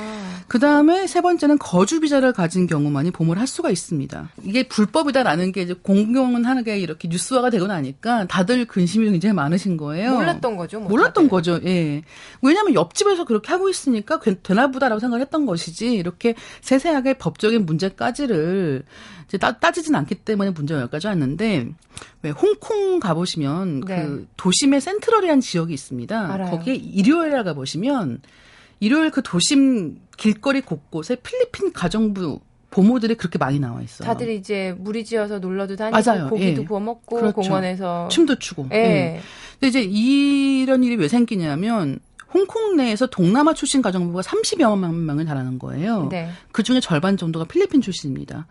그 0.48 0.58
다음에 0.58 1.06
세 1.06 1.20
번째는 1.20 1.58
거주 1.58 2.00
비자를 2.00 2.32
가진 2.32 2.66
경우만이 2.66 3.10
보모를 3.10 3.38
할 3.38 3.46
수가 3.46 3.70
있습니다. 3.70 4.30
이게 4.44 4.66
불법이다라는 4.66 5.52
게 5.52 5.62
이제 5.62 5.74
공경은 5.74 6.46
하는 6.46 6.64
게 6.64 6.78
이렇게 6.78 7.06
뉴스화가 7.06 7.50
되고 7.50 7.66
나니까 7.66 8.26
다들 8.26 8.64
근심이 8.64 9.10
굉장히 9.10 9.34
많으신 9.34 9.76
거예요. 9.76 10.14
몰랐던 10.14 10.56
거죠. 10.56 10.80
뭐 10.80 10.88
몰랐던. 10.88 11.28
거죠. 11.28 11.60
예. 11.66 12.02
왜냐하면 12.40 12.74
옆집에서 12.74 13.24
그렇게 13.24 13.52
하고 13.52 13.68
있으니까 13.68 14.18
되나보다라고 14.20 14.98
생각을 14.98 15.20
했던 15.20 15.44
것이지 15.44 15.92
이렇게 15.92 16.34
세세하게 16.62 17.14
법적인 17.14 17.66
문제까지를 17.66 18.84
이제 19.26 19.36
따, 19.36 19.58
따지진 19.58 19.94
않기 19.94 20.14
때문에 20.14 20.50
문제가 20.50 20.80
여기까지 20.80 21.08
왔는데 21.08 21.68
왜 22.22 22.30
홍콩 22.30 22.98
가보시면 22.98 23.82
네. 23.82 24.06
그 24.06 24.26
도심의 24.38 24.80
센트럴이라는 24.80 25.42
지역이 25.42 25.74
있습니다. 25.74 26.32
알아요. 26.32 26.50
거기에 26.50 26.74
일요일에 26.74 27.42
가보시면 27.42 28.22
일요일 28.80 29.10
그 29.10 29.22
도심 29.22 30.00
길거리 30.16 30.60
곳곳에 30.60 31.16
필리핀 31.16 31.72
가정부 31.72 32.40
보모들이 32.70 33.14
그렇게 33.14 33.38
많이 33.38 33.58
나와 33.58 33.80
있어요. 33.80 34.06
다들 34.06 34.30
이제 34.30 34.74
무리 34.78 35.04
지어서 35.04 35.38
놀러도 35.38 35.76
다니고 35.76 36.10
맞아요. 36.10 36.28
고기도 36.28 36.62
예. 36.62 36.64
구워 36.64 36.80
먹고 36.80 37.16
그렇죠. 37.16 37.34
공원에서 37.34 38.08
춤도 38.08 38.38
추고. 38.38 38.68
예. 38.72 38.76
예. 38.76 39.20
근데 39.52 39.68
이제 39.68 39.82
이런 39.82 40.84
일이 40.84 40.96
왜 40.96 41.08
생기냐면 41.08 41.98
홍콩 42.32 42.76
내에서 42.76 43.06
동남아 43.06 43.54
출신 43.54 43.80
가정부가 43.80 44.20
30여 44.20 44.78
명을 44.78 45.24
달하는 45.24 45.58
거예요. 45.58 46.08
네. 46.10 46.28
그 46.52 46.62
중에 46.62 46.80
절반 46.80 47.16
정도가 47.16 47.46
필리핀 47.46 47.80
출신입니다. 47.80 48.46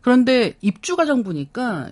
그런데 0.00 0.54
입주 0.60 0.94
가정부니까 0.94 1.90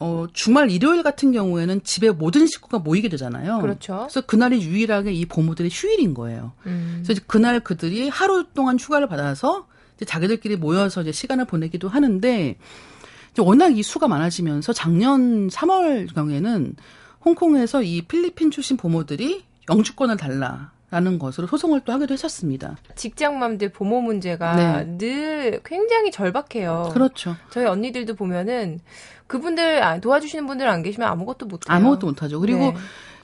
어, 0.00 0.26
주말 0.32 0.70
일요일 0.70 1.02
같은 1.02 1.32
경우에는 1.32 1.82
집에 1.82 2.10
모든 2.10 2.46
식구가 2.46 2.78
모이게 2.78 3.08
되잖아요. 3.08 3.58
그렇죠. 3.60 4.06
그래서 4.08 4.20
그날이 4.20 4.62
유일하게 4.62 5.12
이 5.12 5.26
보모들의 5.26 5.70
휴일인 5.72 6.14
거예요. 6.14 6.52
음. 6.66 7.02
그래서 7.04 7.20
그날 7.26 7.60
그들이 7.60 8.08
하루 8.08 8.44
동안 8.54 8.78
휴가를 8.78 9.08
받아서 9.08 9.66
이제 9.96 10.04
자기들끼리 10.04 10.56
모여서 10.56 11.02
이제 11.02 11.10
시간을 11.10 11.46
보내기도 11.46 11.88
하는데 11.88 12.56
이제 13.32 13.42
워낙 13.42 13.76
이 13.76 13.82
수가 13.82 14.06
많아지면서 14.06 14.72
작년 14.72 15.48
3월 15.48 16.14
경에는 16.14 16.76
홍콩에서 17.24 17.82
이 17.82 18.02
필리핀 18.02 18.52
출신 18.52 18.76
보모들이 18.76 19.44
영주권을 19.68 20.16
달라. 20.16 20.70
라는 20.90 21.18
것으로 21.18 21.46
소송을 21.46 21.82
또 21.84 21.92
하기도 21.92 22.14
했었습니다. 22.14 22.78
직장맘들 22.94 23.72
보모 23.72 24.00
문제가 24.00 24.56
네. 24.56 24.96
늘 24.96 25.60
굉장히 25.62 26.10
절박해요. 26.10 26.92
그렇죠. 26.94 27.36
저희 27.50 27.66
언니들도 27.66 28.14
보면은 28.14 28.80
그분들 29.28 30.00
도와주시는 30.00 30.46
분들 30.46 30.68
안 30.68 30.82
계시면 30.82 31.08
아무것도 31.08 31.46
못해요. 31.46 31.74
아무것도 31.74 32.06
못하죠. 32.08 32.40
그리고 32.40 32.72
네. 32.72 32.74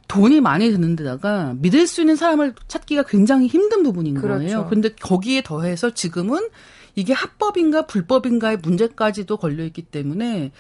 돈이 0.07 0.41
많이 0.41 0.71
드는 0.71 0.97
데다가 0.97 1.55
믿을 1.57 1.87
수 1.87 2.03
있는 2.03 2.15
사람을 2.15 2.55
찾기가 2.69 3.05
굉장히 3.05 3.47
힘든 3.49 3.83
부분인 3.83 4.15
그렇죠. 4.15 4.39
거예요. 4.39 4.67
근데 4.69 4.91
거기에 4.91 5.43
더해서 5.43 5.91
지금은 5.91 6.49
이게 6.95 7.13
합법인가 7.13 7.87
불법인가의 7.87 8.59
문제까지도 8.59 9.37
걸려 9.39 9.65
있기 9.65 9.83
때문에 9.83 10.53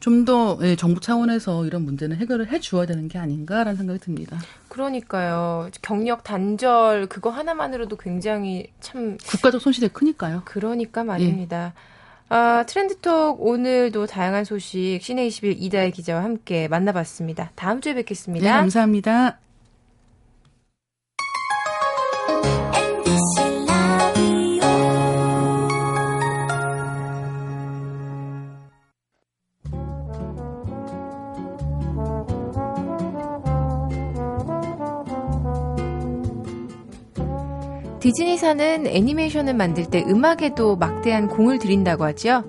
좀더 0.00 0.58
예, 0.62 0.76
정부 0.76 0.98
차원에서 1.00 1.66
이런 1.66 1.82
문제는 1.84 2.16
해결을 2.16 2.48
해 2.48 2.58
주어야 2.58 2.86
되는 2.86 3.06
게 3.06 3.18
아닌가라는 3.18 3.76
생각이 3.76 4.00
듭니다. 4.00 4.38
그러니까요. 4.68 5.68
경력 5.82 6.24
단절 6.24 7.06
그거 7.06 7.28
하나만으로도 7.28 7.96
굉장히 7.96 8.68
참 8.80 9.18
국가적 9.26 9.60
손실이 9.60 9.88
크니까요. 9.88 10.42
그러니까 10.46 11.04
말입니다. 11.04 11.74
예. 11.76 11.99
아, 12.32 12.64
트렌드톡 12.64 13.44
오늘도 13.44 14.06
다양한 14.06 14.44
소식 14.44 15.00
시내 15.02 15.26
21 15.26 15.56
이다혜 15.58 15.90
기자와 15.90 16.22
함께 16.22 16.68
만나봤습니다. 16.68 17.50
다음 17.56 17.80
주에 17.80 17.92
뵙겠습니다. 17.94 18.46
네, 18.46 18.52
감사합니다. 18.52 19.40
디즈니사는 38.10 38.88
애니메이션을 38.88 39.54
만들 39.54 39.86
때 39.86 40.02
음악에도 40.04 40.74
막대한 40.74 41.28
공을 41.28 41.60
들인다고 41.60 42.02
하죠. 42.06 42.42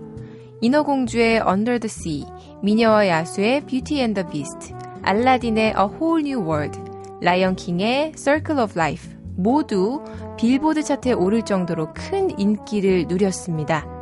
인어공주의 0.59 1.39
Under 1.47 1.79
the 1.79 1.85
Sea, 1.87 2.25
미녀와 2.63 3.07
야수의 3.07 3.67
Beauty 3.67 4.01
and 4.01 4.19
the 4.19 4.27
Beast, 4.31 4.73
알라딘의 5.03 5.75
A 5.77 5.85
Whole 5.85 6.27
New 6.27 6.41
World, 6.41 6.79
라이언 7.21 7.57
킹의 7.57 8.13
Circle 8.17 8.63
of 8.63 8.73
Life 8.75 9.15
모두 9.35 10.03
빌보드 10.35 10.81
차트에 10.81 11.13
오를 11.13 11.43
정도로 11.43 11.93
큰 11.93 12.31
인기를 12.39 13.05
누렸습니다. 13.07 14.00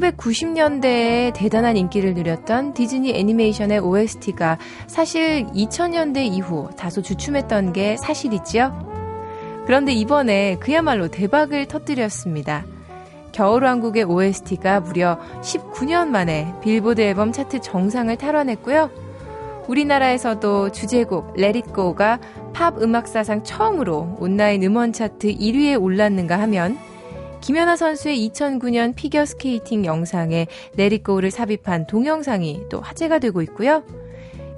1990년대에 0.00 1.32
대단한 1.34 1.76
인기를 1.76 2.14
누렸던 2.14 2.74
디즈니 2.74 3.14
애니메이션의 3.14 3.80
OST가 3.80 4.58
사실 4.86 5.46
2000년대 5.46 6.18
이후 6.24 6.68
다소 6.76 7.02
주춤했던 7.02 7.72
게 7.72 7.96
사실이지요. 7.98 8.90
그런데 9.66 9.92
이번에 9.92 10.56
그야말로 10.58 11.08
대박을 11.08 11.66
터뜨렸습니다. 11.66 12.64
겨울왕국의 13.32 14.04
OST가 14.04 14.80
무려 14.80 15.18
19년 15.42 16.08
만에 16.08 16.52
빌보드 16.62 17.00
앨범 17.00 17.30
차트 17.32 17.60
정상을 17.60 18.16
탈환했고요. 18.16 18.90
우리나라에서도 19.68 20.72
주제곡 20.72 21.34
Let 21.38 21.58
It 21.58 21.72
Go가 21.72 22.18
팝 22.52 22.82
음악사상 22.82 23.44
처음으로 23.44 24.16
온라인 24.18 24.64
음원 24.64 24.92
차트 24.92 25.28
1위에 25.28 25.80
올랐는가 25.80 26.40
하면 26.40 26.76
김연아 27.40 27.76
선수의 27.76 28.28
2009년 28.28 28.94
피겨 28.94 29.24
스케이팅 29.24 29.84
영상에 29.84 30.46
Let 30.76 30.91
It 30.91 31.00
Go를 31.00 31.30
삽입한 31.30 31.86
동영상이 31.86 32.64
또 32.70 32.80
화제가 32.80 33.18
되고 33.18 33.40
있고요. 33.42 33.82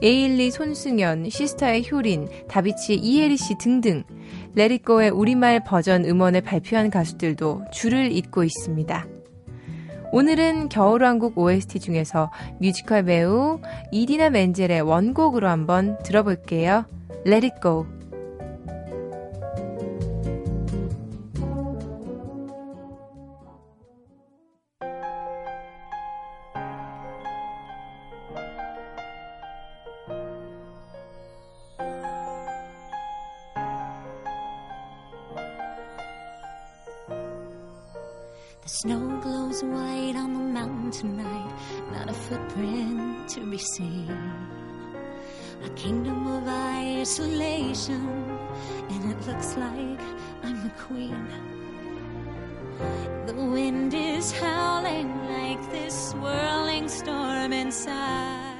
에일리 0.02 0.50
손승연, 0.50 1.30
시스타의 1.30 1.88
효린, 1.90 2.28
다비치의 2.48 2.98
이해리 2.98 3.36
씨 3.36 3.56
등등 3.56 4.02
Let 4.54 4.73
It 4.73 4.86
Go의 4.86 5.10
우리말 5.10 5.62
버전 5.64 6.04
음원을 6.04 6.40
발표한 6.40 6.90
가수들도 6.90 7.66
줄을 7.72 8.10
잇고 8.10 8.42
있습니다. 8.42 9.06
오늘은 10.10 10.68
겨울왕국 10.68 11.38
OST 11.38 11.78
중에서 11.78 12.32
뮤지컬 12.60 13.04
배우 13.04 13.60
이디나 13.92 14.30
멘젤의 14.30 14.82
원곡으로 14.82 15.48
한번 15.48 15.98
들어볼게요. 16.02 16.84
Let 17.24 17.46
it 17.46 17.60
go. 17.62 17.86
Footprint 42.32 43.28
to 43.28 43.40
be 43.40 43.58
seen. 43.58 44.08
A 45.64 45.68
kingdom 45.70 46.26
of 46.26 46.48
isolation, 46.48 48.06
and 48.88 49.12
it 49.12 49.26
looks 49.26 49.54
like 49.56 50.00
I'm 50.42 50.62
the 50.62 50.72
queen. 50.78 51.28
The 53.26 53.34
wind 53.34 53.92
is 53.92 54.32
howling 54.32 55.10
like 55.28 55.60
this 55.70 56.10
swirling 56.10 56.88
storm 56.88 57.52
inside. 57.52 58.51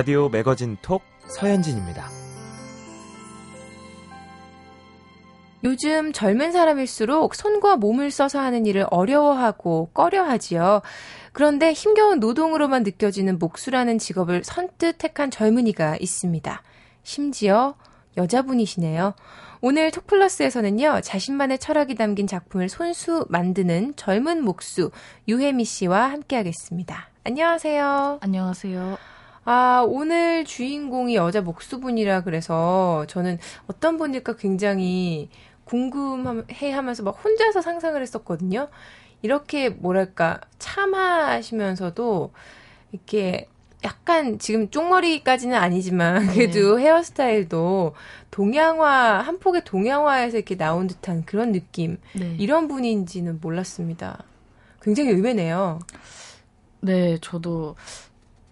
라디오 0.00 0.30
매거진 0.30 0.78
톡 0.80 1.02
서현진입니다. 1.26 2.08
요즘 5.62 6.14
젊은 6.14 6.52
사람일수록 6.52 7.34
손과 7.34 7.76
몸을 7.76 8.10
써서 8.10 8.40
하는 8.40 8.64
일을 8.64 8.86
어려워하고 8.90 9.90
꺼려하지요. 9.92 10.80
그런데 11.34 11.74
힘겨운 11.74 12.18
노동으로만 12.18 12.82
느껴지는 12.82 13.38
목수라는 13.38 13.98
직업을 13.98 14.42
선뜻 14.42 14.96
택한 14.96 15.30
젊은이가 15.30 15.98
있습니다. 16.00 16.62
심지어 17.02 17.74
여자분이시네요. 18.16 19.12
오늘 19.60 19.90
톡플러스에서는요, 19.90 21.02
자신만의 21.02 21.58
철학이 21.58 21.94
담긴 21.96 22.26
작품을 22.26 22.70
손수 22.70 23.26
만드는 23.28 23.92
젊은 23.96 24.42
목수 24.44 24.92
유혜미 25.28 25.66
씨와 25.66 26.10
함께하겠습니다. 26.10 27.10
안녕하세요. 27.24 28.20
안녕하세요. 28.22 29.19
아, 29.52 29.84
오늘 29.84 30.44
주인공이 30.44 31.16
여자 31.16 31.40
목수분이라 31.40 32.22
그래서 32.22 33.04
저는 33.08 33.40
어떤 33.66 33.96
분일까 33.96 34.36
굉장히 34.36 35.28
궁금해 35.64 36.70
하면서 36.70 37.02
막 37.02 37.18
혼자서 37.24 37.60
상상을 37.60 38.00
했었거든요. 38.00 38.68
이렇게 39.22 39.68
뭐랄까, 39.68 40.40
참하시면서도 40.60 42.32
이렇게 42.92 43.48
약간 43.82 44.38
지금 44.38 44.70
쪽머리까지는 44.70 45.56
아니지만 45.56 46.26
네. 46.28 46.32
그래도 46.32 46.76
네. 46.76 46.84
헤어스타일도 46.84 47.94
동양화 48.30 49.18
한 49.18 49.40
폭의 49.40 49.64
동양화에서 49.64 50.36
이렇게 50.36 50.56
나온 50.56 50.86
듯한 50.86 51.24
그런 51.24 51.50
느낌 51.50 51.98
네. 52.12 52.36
이런 52.38 52.68
분인지는 52.68 53.40
몰랐습니다. 53.40 54.22
굉장히 54.80 55.10
의외네요. 55.10 55.80
네, 56.82 57.18
저도 57.20 57.74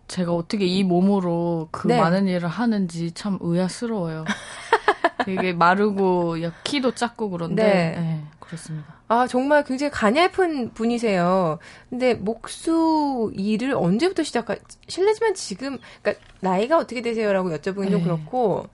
제가 0.08 0.32
어떻게 0.32 0.64
이 0.66 0.82
몸으로 0.82 1.68
그 1.70 1.86
네. 1.86 2.00
많은 2.00 2.26
일을 2.26 2.48
하는지 2.48 3.12
참 3.12 3.38
의아스러워요. 3.40 4.24
되게 5.24 5.52
마르고 5.52 6.36
키도 6.64 6.92
작고 6.94 7.30
그런데 7.30 7.62
네. 7.62 8.00
네, 8.00 8.24
그렇습니다. 8.40 8.98
아 9.08 9.26
정말 9.26 9.64
굉장히 9.64 9.90
가냘픈 9.90 10.72
분이세요. 10.72 11.58
근데 11.90 12.14
목수 12.14 13.30
일을 13.34 13.74
언제부터 13.74 14.22
시작하? 14.22 14.56
실례지만 14.86 15.34
지금 15.34 15.78
그러니까 16.02 16.24
나이가 16.40 16.78
어떻게 16.78 17.02
되세요라고 17.02 17.50
여쭤보긴 17.50 17.90
좀 17.90 17.98
네. 17.98 18.02
그렇고 18.02 18.68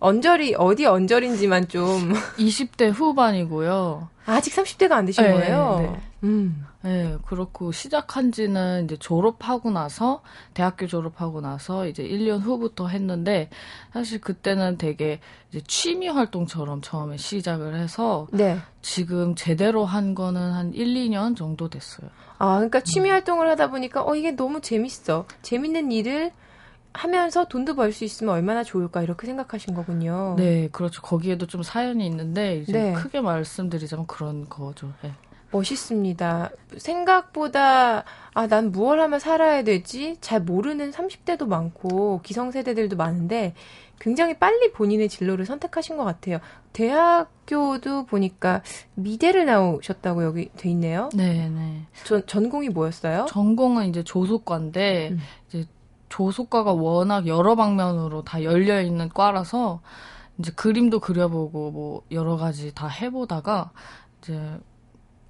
언저리 0.00 0.54
어디 0.56 0.84
언저리인지만 0.84 1.68
좀 1.68 2.12
20대 2.36 2.92
후반이고요. 2.92 4.08
아직 4.26 4.54
30대가 4.54 4.92
안 4.92 5.06
되신 5.06 5.24
네, 5.24 5.32
거예요. 5.32 5.78
네. 5.80 6.00
음. 6.24 6.66
네, 6.84 7.16
그렇고 7.24 7.72
시작한 7.72 8.30
지는 8.30 8.84
이제 8.84 8.98
졸업하고 8.98 9.70
나서 9.70 10.22
대학교 10.52 10.86
졸업하고 10.86 11.40
나서 11.40 11.86
이제 11.86 12.02
1년 12.02 12.40
후부터 12.40 12.88
했는데 12.88 13.48
사실 13.94 14.20
그때는 14.20 14.76
되게 14.76 15.18
이제 15.50 15.62
취미 15.66 16.08
활동처럼 16.08 16.82
처음에 16.82 17.16
시작을 17.16 17.74
해서 17.74 18.26
네. 18.32 18.58
지금 18.82 19.34
제대로 19.34 19.86
한 19.86 20.14
거는 20.14 20.52
한 20.52 20.74
1, 20.74 20.94
2년 20.94 21.34
정도 21.36 21.70
됐어요. 21.70 22.10
아, 22.36 22.56
그러니까 22.56 22.80
취미 22.80 23.08
활동을 23.08 23.48
하다 23.48 23.70
보니까 23.70 24.04
어 24.04 24.14
이게 24.14 24.32
너무 24.32 24.60
재밌어. 24.60 25.26
재밌는 25.40 25.90
일을 25.90 26.32
하면서 26.92 27.46
돈도 27.46 27.76
벌 27.76 27.92
수 27.92 28.04
있으면 28.04 28.34
얼마나 28.34 28.62
좋을까 28.62 29.00
이렇게 29.02 29.26
생각하신 29.26 29.72
거군요. 29.74 30.34
네, 30.36 30.68
그렇죠. 30.70 31.00
거기에도 31.00 31.46
좀 31.46 31.62
사연이 31.62 32.06
있는데 32.06 32.58
이제 32.58 32.72
네. 32.72 32.92
크게 32.92 33.22
말씀드리자면 33.22 34.06
그런 34.06 34.48
거죠. 34.50 34.92
네. 35.02 35.12
멋있습니다. 35.54 36.50
생각보다 36.78 38.04
아, 38.34 38.46
난 38.48 38.72
무얼 38.72 38.98
하면 39.00 39.20
살아야 39.20 39.62
되지? 39.62 40.16
잘 40.20 40.40
모르는 40.40 40.90
30대도 40.90 41.46
많고 41.46 42.20
기성세대들도 42.22 42.96
많은데 42.96 43.54
굉장히 44.00 44.36
빨리 44.36 44.72
본인의 44.72 45.08
진로를 45.08 45.46
선택하신 45.46 45.96
것 45.96 46.04
같아요. 46.04 46.40
대학교도 46.72 48.06
보니까 48.06 48.62
미대를 48.94 49.46
나오셨다고 49.46 50.24
여기 50.24 50.50
돼 50.56 50.68
있네요. 50.70 51.08
네, 51.14 51.48
네. 51.48 51.82
전 52.04 52.26
전공이 52.26 52.70
뭐였어요? 52.70 53.26
전공은 53.28 53.88
이제 53.88 54.02
조속과인데 54.02 55.10
음. 55.12 55.18
이제 55.48 55.66
조속과가 56.08 56.72
워낙 56.72 57.28
여러 57.28 57.54
방면으로 57.54 58.24
다 58.24 58.42
열려 58.42 58.82
있는 58.82 59.08
과라서 59.08 59.80
이제 60.38 60.50
그림도 60.50 60.98
그려보고 60.98 61.70
뭐 61.70 62.02
여러 62.10 62.36
가지 62.36 62.74
다 62.74 62.88
해보다가 62.88 63.70
이제 64.20 64.58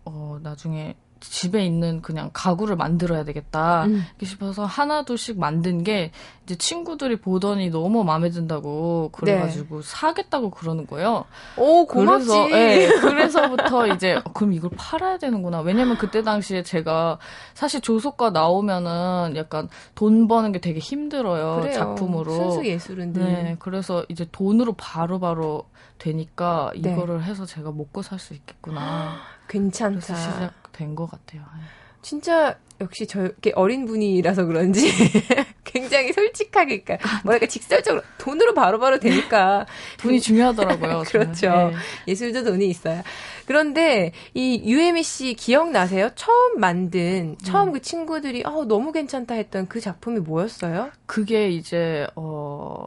어 0.05 0.39
나중에 0.43 0.97
집에 1.21 1.65
있는 1.65 2.03
그냥 2.03 2.29
가구를 2.35 2.77
만들어야 2.77 3.25
되겠다 3.25 3.85
음. 3.87 4.05
싶어서 4.23 4.67
하나 4.67 5.05
둘씩 5.05 5.39
만든 5.39 5.83
게 5.83 6.11
이제 6.45 6.55
친구들이 6.55 7.17
보더니 7.17 7.71
너무 7.71 8.05
마음에 8.05 8.29
든다고 8.29 9.09
그래가지고 9.13 9.81
네. 9.81 9.89
사겠다고 9.89 10.51
그러는 10.51 10.87
거예요. 10.87 11.25
오 11.57 11.87
고맙지. 11.87 12.27
그래서 12.27 12.47
네, 12.49 12.89
그래서부터 13.01 13.87
이제 13.95 14.17
어, 14.17 14.33
그럼 14.35 14.53
이걸 14.53 14.71
팔아야 14.77 15.17
되는구나. 15.17 15.61
왜냐면 15.61 15.97
그때 15.97 16.23
당시에 16.23 16.63
제가 16.63 17.19
사실 17.55 17.81
조속과 17.81 18.31
나오면은 18.31 19.33
약간 19.37 19.71
돈 19.95 20.29
버는 20.29 20.53
게 20.53 20.61
되게 20.61 20.79
힘들어요 20.79 21.63
그래요. 21.63 21.73
작품으로. 21.73 22.33
순수 22.35 22.67
예술인데. 22.67 23.21
네, 23.21 23.57
그래서 23.59 24.05
이제 24.11 24.27
돈으로 24.31 24.75
바로바로 24.75 25.19
바로 25.21 25.65
되니까 25.99 26.71
네. 26.77 26.93
이거를 26.93 27.23
해서 27.25 27.47
제가 27.47 27.71
먹고 27.73 28.03
살 28.03 28.19
수 28.19 28.35
있겠구나. 28.35 29.17
괜찮다. 29.49 30.15
시작된 30.15 30.95
것 30.95 31.11
같아요. 31.11 31.43
네. 31.57 31.63
진짜 32.03 32.59
역시 32.81 33.07
저렇게 33.07 33.53
어린 33.55 33.87
분이라서 33.87 34.45
그런지 34.45 34.91
굉장히 35.65 36.13
솔직하게, 36.13 36.83
그러니까 36.83 37.21
뭐랄까 37.25 37.47
직설적으로 37.47 38.03
돈으로 38.19 38.55
바로 38.55 38.79
바로 38.79 38.99
되니까 38.99 39.67
돈이 40.01 40.21
중요하더라고요. 40.21 41.05
그렇죠. 41.09 41.49
네. 41.49 41.73
예술도 42.09 42.45
돈이 42.45 42.67
있어요. 42.69 43.03
그런데 43.47 44.13
이 44.35 44.63
유혜미 44.65 45.03
씨 45.03 45.35
기억나세요? 45.35 46.11
처음 46.15 46.61
만든 46.61 47.37
처음 47.43 47.69
음. 47.69 47.73
그 47.73 47.81
친구들이 47.81 48.43
어, 48.45 48.65
너무 48.65 48.93
괜찮다 48.93 49.35
했던 49.35 49.67
그 49.67 49.81
작품이 49.81 50.21
뭐였어요? 50.21 50.91
그게 51.07 51.49
이제 51.49 52.07
어. 52.15 52.87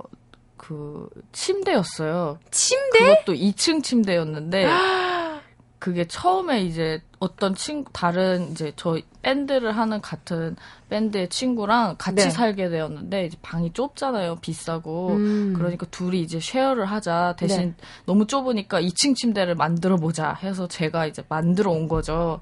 그 0.58 1.08
침대였어요. 1.32 2.40
침대? 2.52 3.00
그것도 3.00 3.34
2층 3.34 3.82
침대였는데 3.82 4.68
그게 5.80 6.08
처음에 6.08 6.64
이제 6.64 7.02
어떤 7.20 7.54
친구 7.54 7.92
다른 7.94 8.52
이제 8.52 8.74
저 8.76 9.00
밴드를 9.22 9.78
하는 9.78 10.02
같은 10.02 10.56
밴드의 10.90 11.30
친구랑 11.30 11.96
같이 11.98 12.16
네. 12.16 12.30
살게 12.30 12.70
되었는데 12.70 13.26
이제 13.26 13.38
방이 13.42 13.74
좁잖아요 13.74 14.38
비싸고 14.38 15.10
음. 15.18 15.54
그러니까 15.56 15.86
둘이 15.92 16.22
이제 16.22 16.40
쉐어를 16.40 16.86
하자 16.86 17.36
대신 17.38 17.76
네. 17.78 17.86
너무 18.06 18.26
좁으니까 18.26 18.82
2층 18.82 19.16
침대를 19.16 19.56
만들어 19.56 19.98
보자 19.98 20.34
해서 20.34 20.68
제가 20.68 21.06
이제 21.06 21.24
만들어 21.30 21.72
온 21.72 21.88
거죠 21.88 22.42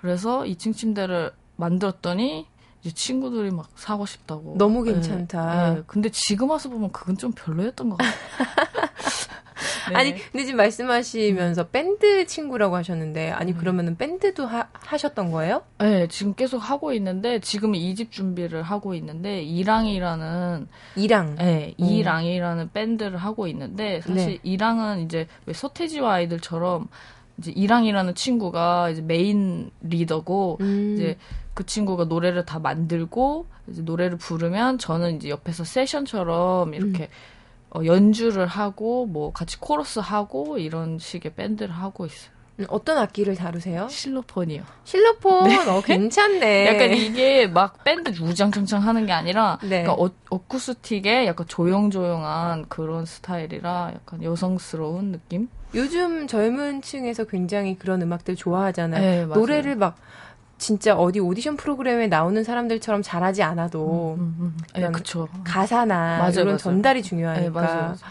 그래서 0.00 0.42
2층 0.42 0.76
침대를 0.76 1.32
만들었더니 1.56 2.46
이제 2.82 2.92
친구들이 2.92 3.50
막 3.50 3.70
사고 3.76 4.04
싶다고 4.04 4.56
너무 4.58 4.82
괜찮다. 4.82 5.70
네, 5.70 5.74
네. 5.76 5.82
근데 5.86 6.10
지금 6.10 6.50
와서 6.50 6.68
보면 6.68 6.92
그건 6.92 7.16
좀 7.16 7.32
별로였던 7.32 7.88
것 7.88 7.96
같아요. 7.96 8.14
네. 9.90 9.96
아니 9.96 10.14
근데 10.16 10.44
지금 10.44 10.58
말씀하시면서 10.58 11.68
밴드 11.68 12.26
친구라고 12.26 12.76
하셨는데 12.76 13.30
아니 13.30 13.52
음. 13.52 13.58
그러면은 13.58 13.96
밴드도 13.96 14.46
하, 14.46 14.68
하셨던 14.72 15.30
거예요? 15.30 15.62
네 15.78 16.06
지금 16.08 16.34
계속 16.34 16.58
하고 16.58 16.92
있는데 16.92 17.40
지금 17.40 17.74
2집 17.74 18.10
준비를 18.10 18.62
하고 18.62 18.94
있는데 18.94 19.42
이랑이라는 19.42 20.68
이랑 20.96 21.36
네 21.36 21.74
이랑이라는 21.76 22.70
밴드를 22.72 23.16
하고 23.18 23.46
있는데 23.46 24.00
사실 24.00 24.32
네. 24.32 24.38
이랑은 24.42 25.00
이제 25.00 25.26
왜 25.46 25.52
서태지와 25.54 26.14
아이들처럼 26.14 26.88
이제 27.38 27.52
이랑이라는 27.52 28.14
친구가 28.14 28.90
이제 28.90 29.02
메인 29.02 29.70
리더고 29.82 30.58
음. 30.60 30.94
이제 30.94 31.16
그 31.54 31.64
친구가 31.64 32.04
노래를 32.06 32.44
다 32.44 32.58
만들고 32.58 33.46
이제 33.68 33.82
노래를 33.82 34.18
부르면 34.18 34.78
저는 34.78 35.16
이제 35.16 35.28
옆에서 35.28 35.64
세션처럼 35.64 36.74
이렇게 36.74 37.04
음. 37.04 37.08
어, 37.74 37.84
연주를 37.84 38.46
하고 38.46 39.04
뭐 39.06 39.32
같이 39.32 39.58
코러스 39.58 39.98
하고 39.98 40.58
이런 40.58 40.98
식의 40.98 41.34
밴드를 41.34 41.74
하고 41.74 42.06
있어요. 42.06 42.32
음, 42.60 42.66
어떤 42.68 42.98
악기를 42.98 43.34
다루세요? 43.34 43.88
실로폰이요. 43.88 44.62
실로폰, 44.84 45.44
네. 45.48 45.56
어, 45.66 45.82
괜찮네. 45.82 46.66
약간 46.70 46.96
이게 46.96 47.48
막 47.48 47.82
밴드 47.82 48.10
우장창창 48.10 48.80
하는 48.80 49.06
게 49.06 49.12
아니라, 49.12 49.58
네. 49.60 49.82
그러니까 49.82 49.94
어, 49.94 50.08
어쿠스틱의 50.30 51.26
약간 51.26 51.48
조용조용한 51.48 52.66
그런 52.68 53.06
스타일이라 53.06 53.90
약간 53.94 54.22
여성스러운 54.22 55.10
느낌? 55.10 55.48
요즘 55.74 56.28
젊은 56.28 56.80
층에서 56.80 57.24
굉장히 57.24 57.76
그런 57.76 58.00
음악들 58.00 58.36
좋아하잖아요. 58.36 59.00
네, 59.00 59.26
노래를 59.26 59.74
막 59.74 59.96
진짜 60.58 60.94
어디 60.96 61.20
오디션 61.20 61.56
프로그램에 61.56 62.06
나오는 62.06 62.42
사람들처럼 62.42 63.02
잘하지 63.02 63.42
않아도 63.42 64.14
음, 64.18 64.36
음, 64.38 64.56
음. 64.56 64.80
네, 64.80 64.90
그쵸. 64.90 65.28
가사나 65.44 66.18
맞아요, 66.18 66.30
이런 66.32 66.46
맞아요. 66.46 66.58
전달이 66.58 67.02
중요하니까. 67.02 67.60
네. 67.60 68.04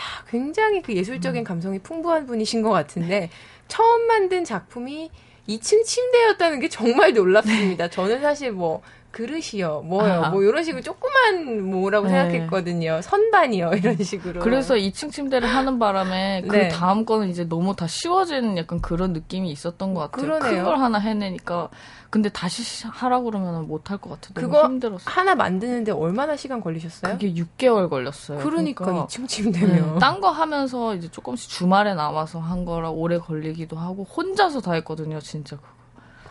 야, 0.00 0.24
굉장히 0.28 0.82
그 0.82 0.94
예술적인 0.94 1.42
음. 1.42 1.44
감성이 1.44 1.78
풍부한 1.78 2.26
분이신 2.26 2.62
것 2.62 2.70
같은데 2.70 3.30
처음 3.68 4.06
만든 4.06 4.44
작품이 4.44 5.10
2층 5.48 5.84
침대였다는 5.84 6.60
게 6.60 6.68
정말 6.68 7.12
놀랍습니다. 7.12 7.88
저는 7.88 8.20
사실 8.20 8.52
뭐 8.52 8.80
그릇이요, 9.12 9.82
뭐요, 9.82 10.24
아. 10.24 10.30
뭐 10.30 10.42
이런 10.42 10.64
식으로 10.64 10.82
조그만 10.82 11.62
뭐라고 11.70 12.06
네. 12.08 12.12
생각했거든요. 12.14 13.00
선반이요, 13.02 13.72
이런 13.76 13.96
식으로. 14.02 14.40
그래서 14.40 14.74
2층 14.74 15.12
침대를 15.12 15.48
하는 15.48 15.78
바람에 15.78 16.42
그 16.48 16.56
네. 16.56 16.68
다음 16.68 17.04
거는 17.04 17.28
이제 17.28 17.44
너무 17.48 17.76
다 17.76 17.86
쉬워지는 17.86 18.56
약간 18.58 18.80
그런 18.80 19.12
느낌이 19.12 19.50
있었던 19.50 19.94
것 19.94 20.10
같아요. 20.10 20.40
큰 20.40 20.64
걸 20.64 20.78
하나 20.78 20.98
해내니까. 20.98 21.68
근데 22.10 22.28
다시 22.28 22.86
하라 22.88 23.20
그러면 23.20 23.66
못할 23.66 23.96
것 23.96 24.10
같아요. 24.10 24.34
그거 24.34 24.64
힘들었어. 24.66 25.10
하나 25.10 25.34
만드는데 25.34 25.92
얼마나 25.92 26.36
시간 26.36 26.60
걸리셨어요? 26.60 27.12
그게 27.14 27.32
6개월 27.32 27.88
걸렸어요. 27.88 28.38
그러니까, 28.40 28.84
그러니까 28.84 29.06
2층 29.06 29.26
침대면. 29.28 29.94
네, 29.94 29.98
딴거 29.98 30.28
하면서 30.30 30.94
이제 30.94 31.08
조금씩 31.10 31.48
주말에 31.48 31.94
남아서 31.94 32.38
한 32.38 32.66
거라 32.66 32.90
오래 32.90 33.16
걸리기도 33.18 33.76
하고 33.78 34.04
혼자서 34.04 34.60
다 34.60 34.74
했거든요, 34.74 35.20
진짜. 35.20 35.56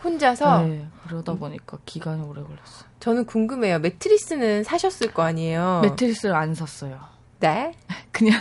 혼자서? 0.02 0.62
네, 0.64 0.86
그러다 1.06 1.34
보니까 1.34 1.78
기간이 1.86 2.22
오래 2.22 2.42
걸렸어요. 2.42 2.90
저는 3.00 3.26
궁금해요. 3.26 3.78
매트리스는 3.80 4.64
사셨을 4.64 5.12
거 5.12 5.22
아니에요? 5.22 5.80
매트리스를 5.82 6.34
안 6.34 6.54
샀어요. 6.54 7.00
네? 7.40 7.72
그냥 8.12 8.40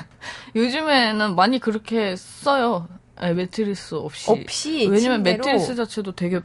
요즘에는 0.55 1.35
많이 1.35 1.59
그렇게 1.59 2.15
써요. 2.15 2.87
네, 3.19 3.33
매트리스 3.33 3.95
없이. 3.95 4.31
없이? 4.31 4.87
왜냐면 4.89 5.23
침대로? 5.23 5.37
매트리스 5.45 5.75
자체도 5.75 6.13
되게, 6.13 6.41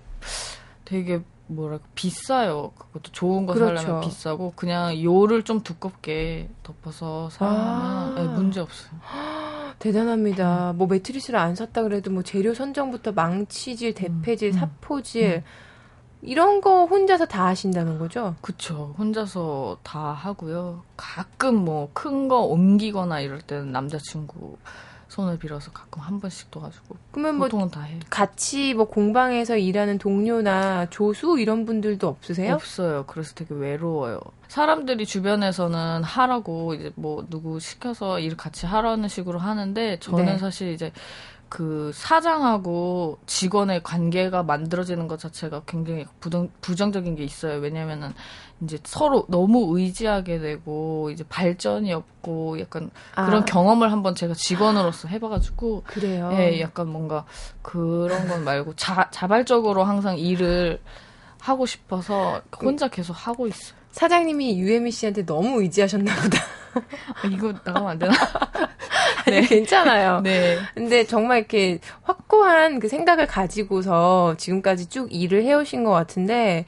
되게 0.84 1.20
뭐랄까, 1.48 1.84
비싸요. 1.94 2.72
그것도 2.76 3.12
좋은 3.12 3.46
거 3.46 3.54
그렇죠. 3.54 3.76
사려면 3.76 4.00
비싸고, 4.02 4.52
그냥 4.56 5.00
요를 5.02 5.42
좀 5.44 5.60
두껍게 5.62 6.48
덮어서 6.62 7.30
사면 7.30 7.54
아~ 7.56 8.14
네, 8.16 8.24
문제 8.24 8.60
없어요. 8.60 8.92
대단합니다. 9.78 10.72
뭐 10.76 10.86
매트리스를 10.86 11.38
안 11.38 11.54
샀다 11.54 11.82
그래도 11.82 12.10
뭐 12.10 12.22
재료 12.22 12.54
선정부터 12.54 13.12
망치질, 13.12 13.94
대패질, 13.94 14.50
음, 14.50 14.54
음. 14.54 14.58
사포질 14.58 15.24
음. 15.36 15.42
이런 16.22 16.60
거 16.62 16.86
혼자서 16.86 17.26
다 17.26 17.46
하신다는 17.46 17.98
거죠? 17.98 18.34
그쵸. 18.40 18.94
혼자서 18.98 19.78
다 19.82 20.12
하고요. 20.12 20.82
가끔 20.96 21.56
뭐 21.64 21.90
큰 21.92 22.26
거 22.28 22.40
옮기거나 22.40 23.20
이럴 23.20 23.40
때는 23.42 23.70
남자친구 23.70 24.56
손을 25.16 25.38
빌어서 25.38 25.72
가끔 25.72 26.02
한 26.02 26.20
번씩 26.20 26.50
도와주고. 26.50 26.94
그러면 27.10 27.36
뭐 27.36 27.46
보통은 27.46 27.70
다 27.70 27.80
해. 27.80 27.98
같이 28.10 28.74
뭐 28.74 28.86
공방에서 28.86 29.56
일하는 29.56 29.96
동료나 29.96 30.90
조수 30.90 31.38
이런 31.38 31.64
분들도 31.64 32.06
없으세요? 32.06 32.52
없어요. 32.52 33.04
그래서 33.06 33.34
되게 33.34 33.54
외로워요. 33.54 34.20
사람들이 34.48 35.06
주변에서는 35.06 36.02
하라고 36.04 36.74
이제 36.74 36.92
뭐 36.96 37.24
누구 37.30 37.58
시켜서 37.60 38.20
일 38.20 38.36
같이 38.36 38.66
하라는 38.66 39.08
식으로 39.08 39.38
하는데 39.38 39.98
저는 40.00 40.24
네. 40.26 40.38
사실 40.38 40.72
이제 40.72 40.92
그 41.48 41.92
사장하고 41.94 43.18
직원의 43.26 43.82
관계가 43.82 44.42
만들어지는 44.42 45.06
것 45.06 45.18
자체가 45.18 45.62
굉장히 45.66 46.04
부정, 46.20 46.50
부정적인 46.60 47.14
게 47.14 47.24
있어요. 47.24 47.58
왜냐면은 47.58 48.12
이제 48.62 48.78
서로 48.84 49.26
너무 49.28 49.78
의지하게 49.78 50.38
되고 50.38 51.10
이제 51.10 51.24
발전이 51.28 51.92
없고 51.92 52.58
약간 52.60 52.90
아. 53.14 53.26
그런 53.26 53.44
경험을 53.44 53.92
한번 53.92 54.14
제가 54.14 54.34
직원으로서 54.34 55.08
해봐가지고 55.08 55.84
그래요. 55.86 56.30
예, 56.32 56.60
약간 56.60 56.88
뭔가 56.88 57.24
그런 57.62 58.26
건 58.28 58.44
말고 58.44 58.74
자, 58.74 59.08
자발적으로 59.10 59.84
항상 59.84 60.18
일을 60.18 60.80
하고 61.40 61.66
싶어서 61.66 62.42
혼자 62.60 62.88
계속 62.88 63.12
하고 63.12 63.46
있어요. 63.46 63.75
사장님이 63.96 64.60
유혜미 64.60 64.90
씨한테 64.90 65.24
너무 65.24 65.62
의지하셨나 65.62 66.14
보다. 66.16 66.38
아, 67.14 67.26
이거 67.28 67.54
나가면 67.64 67.88
안 67.88 67.98
되나? 67.98 68.12
네. 69.26 69.40
괜찮아요. 69.40 70.20
네. 70.20 70.58
근데 70.74 71.04
정말 71.04 71.38
이렇게 71.38 71.78
확고한 72.02 72.78
그 72.78 72.88
생각을 72.88 73.26
가지고서 73.26 74.34
지금까지 74.36 74.90
쭉 74.90 75.08
일을 75.10 75.44
해오신 75.44 75.82
것 75.84 75.92
같은데, 75.92 76.66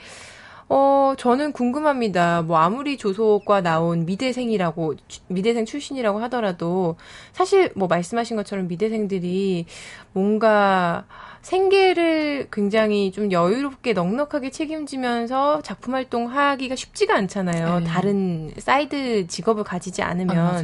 어, 0.68 1.14
저는 1.16 1.52
궁금합니다. 1.52 2.42
뭐, 2.42 2.58
아무리 2.58 2.98
조소과 2.98 3.62
나온 3.62 4.04
미대생이라고, 4.04 4.94
미대생 5.28 5.64
출신이라고 5.64 6.18
하더라도, 6.24 6.96
사실 7.32 7.72
뭐, 7.74 7.88
말씀하신 7.88 8.36
것처럼 8.36 8.68
미대생들이 8.68 9.66
뭔가, 10.12 11.06
생계를 11.40 12.48
굉장히 12.52 13.10
좀 13.12 13.32
여유롭게 13.32 13.94
넉넉하게 13.94 14.50
책임지면서 14.50 15.62
작품 15.62 15.94
활동하기가 15.94 16.76
쉽지가 16.76 17.14
않잖아요. 17.16 17.80
네. 17.80 17.84
다른 17.86 18.52
사이드 18.58 19.28
직업을 19.28 19.64
가지지 19.64 20.02
않으면. 20.02 20.36
아, 20.36 20.62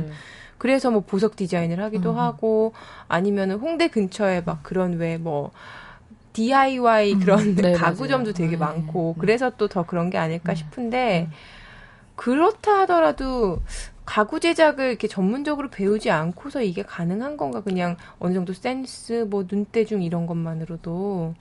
그래서 0.58 0.90
뭐 0.90 1.00
보석 1.00 1.36
디자인을 1.36 1.80
하기도 1.80 2.12
음. 2.12 2.18
하고 2.18 2.72
아니면은 3.08 3.56
홍대 3.56 3.88
근처에 3.88 4.42
막 4.42 4.62
그런 4.62 4.94
왜 4.98 5.21
뭐 5.21 5.50
DIY 6.34 7.14
음. 7.14 7.20
그런 7.20 7.54
네, 7.56 7.72
가구점도 7.72 8.30
맞아요. 8.30 8.34
되게 8.34 8.50
네. 8.52 8.56
많고 8.58 9.14
그래서 9.18 9.50
또 9.56 9.68
더 9.68 9.86
그런 9.86 10.10
게 10.10 10.18
아닐까 10.18 10.52
음. 10.52 10.56
싶은데 10.56 11.28
음. 11.30 11.32
그렇다 12.16 12.80
하더라도 12.82 13.60
가구 14.04 14.38
제작을 14.40 14.88
이렇게 14.90 15.08
전문적으로 15.08 15.70
배우지 15.70 16.10
않고서 16.10 16.62
이게 16.62 16.82
가능한 16.82 17.36
건가? 17.38 17.62
그냥 17.62 17.96
어느 18.18 18.34
정도 18.34 18.52
센스, 18.52 19.26
뭐 19.30 19.44
눈대중 19.50 20.02
이런 20.02 20.26
것만으로도 20.26 21.34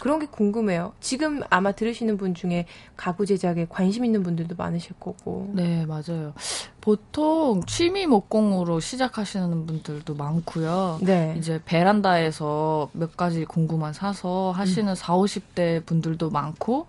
그런 0.00 0.18
게 0.18 0.26
궁금해요. 0.26 0.92
지금 1.00 1.42
아마 1.50 1.72
들으시는 1.72 2.16
분 2.16 2.34
중에 2.34 2.66
가구 2.96 3.26
제작에 3.26 3.66
관심 3.68 4.04
있는 4.04 4.22
분들도 4.22 4.54
많으실 4.56 4.94
거고. 4.98 5.50
네, 5.52 5.86
맞아요. 5.86 6.32
보통 6.80 7.62
취미 7.66 8.06
목공으로 8.06 8.80
시작하시는 8.80 9.66
분들도 9.66 10.14
많고요. 10.14 10.98
네. 11.02 11.34
이제 11.38 11.60
베란다에서 11.64 12.88
몇 12.92 13.16
가지 13.16 13.44
공구만 13.44 13.92
사서 13.92 14.52
하시는 14.56 14.88
음. 14.90 14.94
4, 14.94 15.14
50대 15.14 15.84
분들도 15.84 16.30
많고 16.30 16.86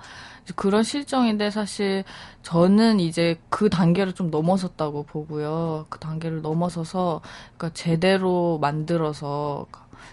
그런 0.56 0.84
실정인데 0.84 1.52
사실 1.52 2.04
저는 2.44 3.00
이제 3.00 3.38
그 3.50 3.70
단계를 3.70 4.14
좀 4.14 4.32
넘어섰다고 4.32 5.04
보고요. 5.04 5.86
그 5.90 6.00
단계를 6.00 6.42
넘어서서 6.42 7.22
그러니까 7.58 7.74
제대로 7.74 8.58
만들어서 8.60 9.66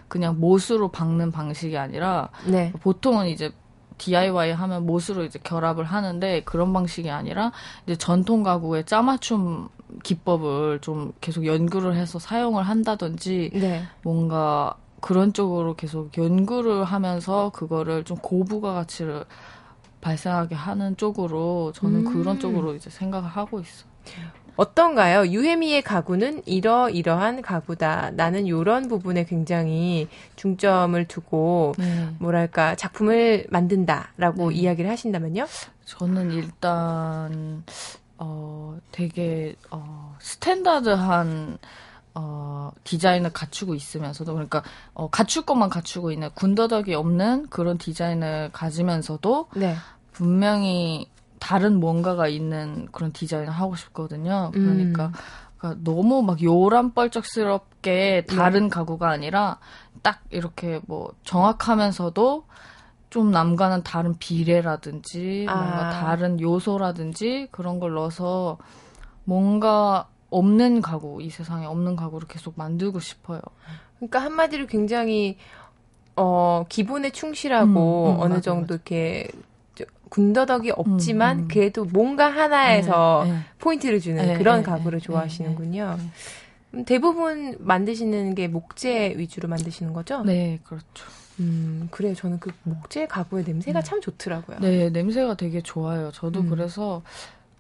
그냥 0.09 0.39
못으로 0.41 0.89
박는 0.89 1.33
방식이 1.33 1.77
아니라 1.77 2.31
네. 2.47 2.73
보통은 2.81 3.29
이제 3.29 3.53
DIY 3.99 4.53
하면 4.53 4.87
못으로 4.87 5.25
이제 5.25 5.39
결합을 5.43 5.85
하는데 5.85 6.43
그런 6.45 6.73
방식이 6.73 7.11
아니라 7.11 7.53
이제 7.85 7.97
전통 7.97 8.43
가구의 8.43 8.87
짜맞춤 8.87 9.69
기법을 10.03 10.81
좀 10.81 11.13
계속 11.21 11.47
연구를 11.47 11.97
해서 11.97 12.19
사용을 12.19 12.63
한다든지 12.63 13.51
네. 13.53 13.83
뭔가 14.03 14.75
그런 15.01 15.33
쪽으로 15.33 15.75
계속 15.75 16.17
연구를 16.17 16.85
하면서 16.85 17.51
그거를 17.51 18.05
좀 18.05 18.17
고부가 18.19 18.75
가치를 18.75 19.25
발생하게 20.01 20.55
하는 20.55 20.97
쪽으로 20.97 21.73
저는 21.75 22.07
음. 22.07 22.13
그런 22.13 22.39
쪽으로 22.39 22.75
이제 22.75 22.91
생각을 22.91 23.29
하고 23.29 23.61
있어. 23.61 23.87
어떤가요? 24.59 25.29
유혜미의 25.29 25.83
가구는 25.83 26.43
이러이러한 26.45 27.43
가구다. 27.43 28.11
나는 28.11 28.49
요런 28.49 28.89
부분에 28.89 29.23
굉장히 29.23 30.09
중점을 30.35 31.03
두고 31.07 31.77
네. 31.79 32.09
뭐랄까 32.19 32.75
작품을 32.75 33.47
만든다라고 33.51 34.51
네. 34.51 34.57
이야기를 34.57 34.91
하신다면요? 34.91 35.47
저는 35.85 36.33
일단 36.33 37.63
어 38.19 38.77
되게 38.91 39.55
어 39.71 40.17
스탠다드한 40.19 41.59
어, 42.15 42.73
디자인을 42.83 43.33
갖추고 43.33 43.77
있으면서도 43.77 44.33
그러니까 44.33 44.65
어, 44.93 45.09
갖출 45.09 45.43
것만 45.43 45.71
갖추고 45.71 46.11
있는 46.11 46.31
군더더기 46.35 46.95
없는 46.95 47.49
그런 47.49 47.79
디자인을 47.79 48.51
가지면서도 48.53 49.51
네. 49.55 49.77
분명히 50.11 51.09
다른 51.39 51.79
뭔가가 51.81 52.29
있는 52.29 52.89
그런 52.93 53.13
디자인을 53.13 53.51
하고 53.51 53.77
싶거든요. 53.77 54.51
그러니까 54.53 55.07
음. 55.07 55.13
그러니까 55.59 55.81
너무 55.83 56.23
막 56.23 56.43
요란뻘짝스럽게 56.43 58.27
다른 58.29 58.65
네. 58.65 58.69
가구가 58.69 59.11
아니라 59.11 59.59
딱 60.03 60.23
이렇게 60.31 60.81
뭐 60.87 61.13
정확하면서도 61.25 62.45
좀 63.11 63.31
남과는 63.31 63.83
다른 63.83 64.17
비례라든지 64.19 65.47
아. 65.49 65.55
뭔가 65.55 65.91
다른 65.91 66.41
요소라든지 66.41 67.49
그런 67.51 67.81
걸 67.81 67.95
넣어서 67.95 68.59
뭔가 69.25 70.09
없는 70.31 70.83
가구 70.83 71.23
이 71.23 71.31
세상에 71.31 71.67
없는 71.67 71.97
가구를 71.97 72.29
계속 72.29 72.55
만들고 72.57 73.01
싶어요. 73.01 73.41
그러니까 73.97 74.21
한마디로 74.21 74.67
굉장히 74.67 75.39
어 76.17 76.65
기본에 76.69 77.11
충실하고 77.11 78.07
음, 78.11 78.17
음, 78.17 78.21
어느 78.21 78.35
맞아, 78.35 78.41
정도 78.43 78.61
맞아. 78.63 78.75
이렇게 78.75 79.29
군더더기 80.09 80.73
없지만 80.73 81.39
음, 81.39 81.43
음. 81.45 81.49
그래도 81.49 81.85
뭔가 81.85 82.29
하나에서 82.29 83.23
네, 83.25 83.33
네. 83.33 83.39
포인트를 83.59 84.01
주는 84.01 84.27
네, 84.27 84.39
그런 84.39 84.59
네, 84.59 84.63
가구를 84.63 85.01
네, 85.01 85.05
좋아하시는군요. 85.05 85.99
음, 86.75 86.85
대부분 86.85 87.57
만드시는 87.61 88.35
게 88.35 88.49
목재 88.49 89.15
위주로 89.17 89.49
만드시는 89.49 89.93
거죠? 89.93 90.23
네, 90.23 90.59
그렇죠. 90.65 91.07
음, 91.41 91.89
그래요. 91.91 92.15
저는 92.15 92.41
그 92.41 92.51
목재 92.65 93.07
가구의 93.07 93.45
냄새가 93.45 93.83
참 93.83 94.01
좋더라고요. 94.01 94.59
네, 94.61 94.91
냄새가 94.91 95.37
되게 95.37 95.63
좋아요. 95.63 96.11
저도 96.13 96.41
음. 96.41 96.51
그래서 96.51 97.03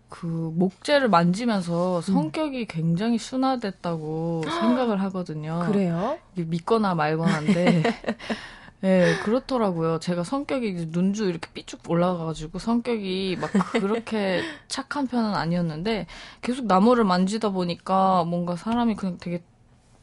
그 0.08 0.26
목재를 0.26 1.08
만지면서 1.08 2.00
성격이 2.00 2.60
음. 2.60 2.66
굉장히 2.68 3.18
순화됐다고 3.18 4.42
생각을 4.60 5.00
하거든요. 5.02 5.60
그래요? 5.66 6.18
믿거나 6.34 6.94
말거나인데 6.94 7.82
네, 8.80 9.18
그렇더라고요. 9.24 9.98
제가 9.98 10.22
성격이 10.22 10.88
눈주 10.90 11.24
이렇게 11.24 11.50
삐쭉 11.52 11.80
올라가가지고 11.90 12.58
성격이 12.60 13.36
막 13.40 13.50
그렇게 13.72 14.42
착한 14.68 15.08
편은 15.08 15.34
아니었는데 15.34 16.06
계속 16.42 16.66
나무를 16.66 17.04
만지다 17.04 17.50
보니까 17.50 18.24
뭔가 18.24 18.54
사람이 18.54 18.94
그냥 18.94 19.18
되게 19.20 19.42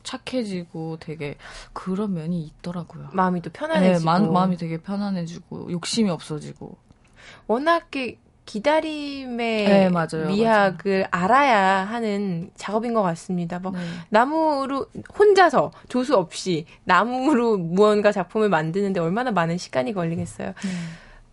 착해지고 0.04 0.98
되게 1.00 1.36
그런 1.74 2.14
면이 2.14 2.42
있더라고요. 2.44 3.10
마음이 3.14 3.42
또 3.42 3.50
편안해지고. 3.50 4.00
네, 4.00 4.06
마, 4.06 4.20
마음이 4.20 4.58
되게 4.58 4.78
편안해지고 4.78 5.72
욕심이 5.72 6.10
없어지고. 6.10 6.78
워낙 7.48 7.90
기다림의 8.46 9.66
네, 9.66 9.90
맞아요, 9.90 10.28
미학을 10.28 11.00
맞아요. 11.02 11.06
알아야 11.12 11.84
하는 11.86 12.52
작업인 12.56 12.94
것 12.94 13.02
같습니다. 13.02 13.60
뭐 13.60 13.72
네. 13.72 13.80
나무로 14.10 14.88
혼자서 15.18 15.72
조수 15.90 16.16
없이 16.16 16.66
나무로 16.84 17.58
무언가 17.58 18.12
작품을 18.12 18.50
만드는데 18.50 19.00
얼마나 19.00 19.32
많은 19.32 19.58
시간이 19.58 19.94
걸리겠어요. 19.94 20.48
네. 20.50 20.70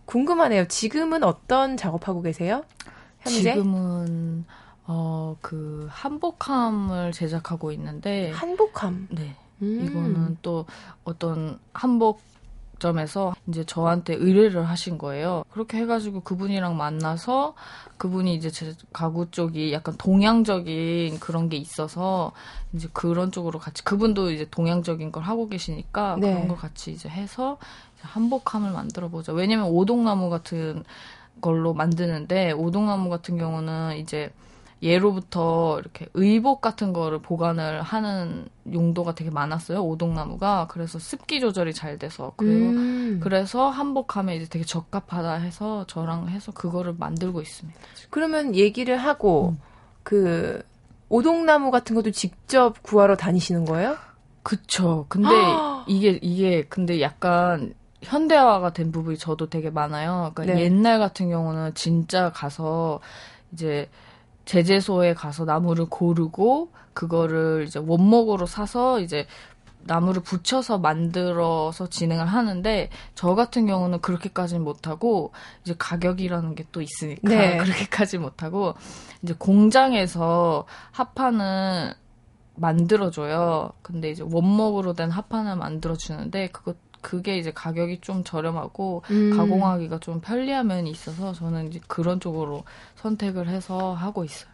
궁금하네요. 0.05 0.67
지금은 0.67 1.23
어떤 1.23 1.77
작업하고 1.77 2.21
계세요? 2.21 2.63
현재? 3.19 3.53
지금은 3.53 4.45
어 4.85 5.35
그 5.41 5.87
한복함을 5.89 7.11
제작하고 7.13 7.71
있는데 7.73 8.31
한복함. 8.31 9.07
네. 9.11 9.35
음. 9.61 9.85
이거는 9.85 10.37
또 10.41 10.65
어떤 11.03 11.59
한복 11.73 12.21
점에서 12.83 13.33
이제 13.47 13.63
저한테 13.63 14.15
의뢰를 14.15 14.67
하신 14.67 14.97
거예요. 14.97 15.43
그렇게 15.51 15.77
해가지고 15.77 16.19
그분이랑 16.19 16.75
만나서 16.75 17.55
그분이 17.97 18.35
이제 18.35 18.49
제 18.49 18.73
가구 18.91 19.31
쪽이 19.31 19.71
약간 19.71 19.95
동양적인 19.97 21.19
그런 21.21 21.47
게 21.47 21.55
있어서 21.55 22.33
이제 22.73 22.89
그런 22.91 23.31
쪽으로 23.31 23.57
같이 23.57 23.85
그분도 23.85 24.31
이제 24.31 24.45
동양적인 24.51 25.13
걸 25.13 25.23
하고 25.23 25.47
계시니까 25.47 26.17
네. 26.19 26.33
그런 26.33 26.47
걸 26.49 26.57
같이 26.57 26.91
이제 26.91 27.07
해서 27.07 27.57
한복함을 28.01 28.71
만들어 28.71 29.07
보자. 29.07 29.31
왜냐면 29.31 29.67
오동나무 29.67 30.29
같은 30.29 30.83
걸로 31.39 31.73
만드는데 31.73 32.51
오동나무 32.51 33.09
같은 33.09 33.37
경우는 33.37 33.97
이제 33.97 34.29
예로부터 34.83 35.79
이렇게 35.79 36.07
의복 36.13 36.59
같은 36.59 36.91
거를 36.91 37.19
보관을 37.19 37.81
하는 37.81 38.47
용도가 38.71 39.15
되게 39.15 39.31
많았어요. 39.31 39.81
오동나무가. 39.81 40.67
그래서 40.69 40.99
습기 40.99 41.39
조절이 41.39 41.73
잘 41.73 41.97
돼서. 41.97 42.33
그리고 42.35 42.65
음. 42.67 43.19
그래서 43.23 43.69
한복하면 43.69 44.35
이제 44.35 44.45
되게 44.49 44.65
적합하다 44.65 45.35
해서 45.35 45.85
저랑 45.87 46.27
해서 46.27 46.51
그거를 46.51 46.95
만들고 46.97 47.41
있습니다. 47.41 47.79
그러면 48.09 48.55
얘기를 48.55 48.97
하고 48.97 49.51
음. 49.51 49.61
그 50.03 50.61
오동나무 51.07 51.71
같은 51.71 51.95
것도 51.95 52.11
직접 52.11 52.83
구하러 52.83 53.15
다니시는 53.15 53.63
거예요? 53.63 53.95
그쵸. 54.43 55.05
근데 55.07 55.29
이게 55.87 56.19
이게 56.21 56.63
근데 56.63 56.99
약간 56.99 57.73
현대화가 58.01 58.73
된 58.73 58.91
부분이 58.91 59.17
저도 59.17 59.49
되게 59.49 59.69
많아요. 59.69 60.31
그러니까 60.35 60.57
네. 60.57 60.65
옛날 60.65 60.99
같은 60.99 61.29
경우는 61.29 61.73
진짜 61.73 62.33
가서 62.33 62.99
이제 63.53 63.87
제재소에 64.45 65.13
가서 65.13 65.45
나무를 65.45 65.85
고르고 65.85 66.71
그거를 66.93 67.65
이제 67.67 67.79
원목으로 67.79 68.45
사서 68.45 68.99
이제 68.99 69.25
나무를 69.85 70.21
붙여서 70.21 70.79
만들어서 70.79 71.87
진행을 71.87 72.25
하는데 72.25 72.89
저 73.15 73.35
같은 73.35 73.65
경우는 73.67 73.99
그렇게까지는 74.01 74.63
못하고 74.63 75.31
이제 75.63 75.75
가격이라는 75.77 76.55
게 76.55 76.63
또 76.71 76.81
있으니까 76.81 77.29
네. 77.29 77.57
그렇게까지 77.63 78.17
못하고 78.17 78.73
이제 79.21 79.33
공장에서 79.37 80.65
합판을 80.91 81.93
만들어줘요. 82.55 83.71
근데 83.81 84.09
이제 84.11 84.23
원목으로 84.23 84.93
된 84.93 85.09
합판을 85.11 85.55
만들어주는데 85.55 86.49
그것 86.49 86.77
그게 87.03 87.37
이제 87.37 87.51
가격이 87.51 87.99
좀 88.01 88.23
저렴하고 88.23 89.03
음. 89.11 89.37
가공하기가 89.37 89.99
좀 89.99 90.19
편리한 90.21 90.65
면이 90.67 90.89
있어서 90.89 91.33
저는 91.33 91.67
이제 91.67 91.79
그런 91.87 92.19
쪽으로 92.19 92.63
선택을 92.95 93.47
해서 93.47 93.93
하고 93.93 94.23
있어요. 94.23 94.51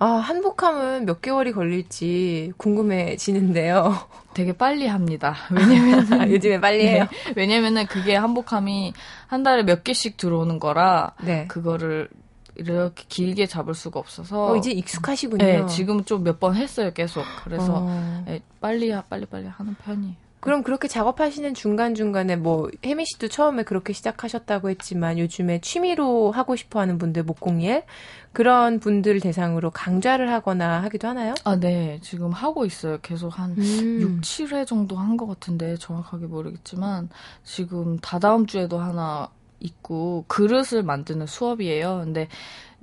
아, 0.00 0.06
한복함은 0.06 1.06
몇 1.06 1.20
개월이 1.20 1.50
걸릴지 1.50 2.52
궁금해지는데요. 2.56 3.96
되게 4.32 4.52
빨리 4.52 4.86
합니다. 4.86 5.34
왜냐면 5.50 6.06
아, 6.12 6.28
요즘에 6.30 6.60
빨리 6.60 6.86
해요. 6.86 7.08
네, 7.26 7.32
왜냐면은 7.34 7.84
그게 7.86 8.14
한복함이 8.14 8.92
한 9.26 9.42
달에 9.42 9.64
몇 9.64 9.82
개씩 9.82 10.16
들어오는 10.16 10.60
거라 10.60 11.14
네. 11.24 11.46
그거를 11.48 12.08
이렇게 12.54 13.04
길게 13.08 13.46
잡을 13.46 13.74
수가 13.74 13.98
없어서 14.00 14.52
어, 14.52 14.56
이제 14.56 14.70
익숙하시군요. 14.70 15.44
네, 15.44 15.66
지금 15.66 16.04
좀 16.04 16.22
몇 16.22 16.38
번 16.38 16.54
했어요, 16.54 16.92
계속. 16.92 17.24
그래서 17.44 17.74
어. 17.82 18.22
네, 18.26 18.40
빨리 18.60 18.92
빨리 19.08 19.26
빨리 19.26 19.46
하는 19.46 19.74
편이에요. 19.84 20.14
그럼 20.40 20.62
그렇게 20.62 20.86
작업하시는 20.88 21.52
중간중간에 21.54 22.36
뭐 22.36 22.70
혜미 22.84 23.04
씨도 23.06 23.28
처음에 23.28 23.64
그렇게 23.64 23.92
시작하셨다고 23.92 24.70
했지만 24.70 25.18
요즘에 25.18 25.60
취미로 25.60 26.30
하고 26.30 26.54
싶어 26.56 26.80
하는 26.80 26.96
분들 26.98 27.24
목공예 27.24 27.84
그런 28.32 28.78
분들 28.78 29.20
대상으로 29.20 29.70
강좌를 29.70 30.30
하거나 30.30 30.82
하기도 30.84 31.08
하나요? 31.08 31.34
아, 31.44 31.56
네. 31.56 31.98
지금 32.02 32.30
하고 32.30 32.64
있어요. 32.64 32.98
계속 33.02 33.38
한 33.38 33.56
음. 33.58 34.00
6, 34.00 34.20
7회 34.20 34.66
정도 34.66 34.96
한 34.96 35.16
것 35.16 35.26
같은데 35.26 35.76
정확하게 35.76 36.26
모르겠지만 36.26 37.08
지금 37.42 37.98
다다음 37.98 38.46
주에도 38.46 38.78
하나 38.78 39.28
있고 39.58 40.24
그릇을 40.28 40.84
만드는 40.84 41.26
수업이에요. 41.26 42.02
근데 42.04 42.28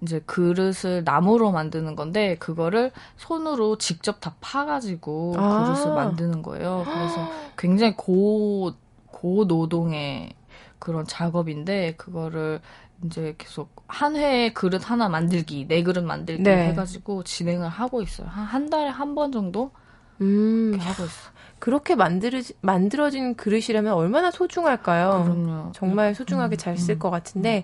이제 0.01 0.21
그릇을 0.25 1.03
나무로 1.05 1.51
만드는 1.51 1.95
건데 1.95 2.35
그거를 2.39 2.91
손으로 3.17 3.77
직접 3.77 4.19
다 4.19 4.35
파가지고 4.41 5.33
아. 5.37 5.57
그릇을 5.57 5.93
만드는 5.93 6.41
거예요. 6.41 6.83
그래서 6.93 7.27
굉장히 7.57 7.95
고 7.95 8.73
고노동의 9.11 10.33
그런 10.79 11.05
작업인데 11.07 11.95
그거를 11.95 12.59
이제 13.05 13.35
계속 13.37 13.69
한 13.87 14.15
회에 14.15 14.51
그릇 14.53 14.89
하나 14.89 15.09
만들기, 15.09 15.67
네 15.67 15.83
그릇 15.83 16.01
만들기 16.03 16.43
네. 16.43 16.67
해가지고 16.67 17.23
진행을 17.23 17.67
하고 17.69 18.01
있어요. 18.01 18.27
한, 18.27 18.45
한 18.45 18.69
달에 18.69 18.89
한 18.89 19.15
번 19.15 19.31
정도 19.31 19.71
음, 20.21 20.77
하고 20.79 21.03
있어. 21.03 21.31
그렇게 21.59 21.95
만들 21.95 22.43
만들어진 22.61 23.35
그릇이라면 23.35 23.93
얼마나 23.93 24.29
소중할까요? 24.31 25.23
그럼요. 25.23 25.71
정말 25.73 26.13
소중하게 26.15 26.55
음, 26.55 26.57
잘 26.57 26.77
쓸것 26.77 27.09
음, 27.09 27.11
같은데 27.11 27.63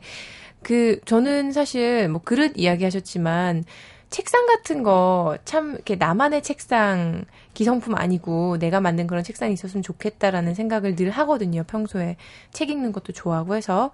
그 0.63 1.00
저는 1.06 1.52
사실 1.52 2.08
뭐 2.10 2.21
그릇 2.24 2.54
이야기하셨지만 2.58 3.63
책상 4.10 4.45
같은 4.45 4.84
거 4.84 5.38
참 5.45 5.74
이렇게 5.74 5.95
나만의 5.95 6.43
책상 6.43 7.24
기성품 7.54 7.95
아니고 7.95 8.58
내가 8.60 8.82
만든 8.82 9.08
그런 9.08 9.24
책상이 9.24 9.54
있었으면 9.54 9.84
좋겠다라는 9.84 10.54
생각을 10.54 10.95
늘 10.95 11.10
하거든요. 11.12 11.63
평소에 11.63 12.17
책 12.52 12.69
읽는 12.69 12.91
것도 12.91 13.13
좋아하고 13.13 13.56
해서 13.56 13.91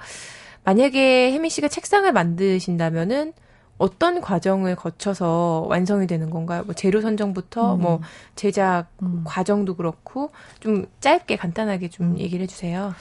만약에 0.63 1.32
혜미 1.32 1.49
씨가 1.49 1.67
책상을 1.69 2.12
만드신다면은 2.12 3.34
어떤 3.77 4.21
과정을 4.21 4.75
거쳐서 4.75 5.65
완성이 5.69 6.08
되는 6.08 6.30
건가요? 6.32 6.63
뭐 6.65 6.73
재료 6.73 6.99
선정부터 6.99 7.75
음. 7.75 7.82
뭐 7.82 8.01
제작 8.36 8.88
음. 9.03 9.21
과정도 9.23 9.75
그렇고 9.75 10.32
좀 10.60 10.88
짧게 10.99 11.36
간단하게 11.38 11.89
좀 11.89 12.13
음. 12.13 12.19
얘기를 12.19 12.43
해주세요. 12.43 12.93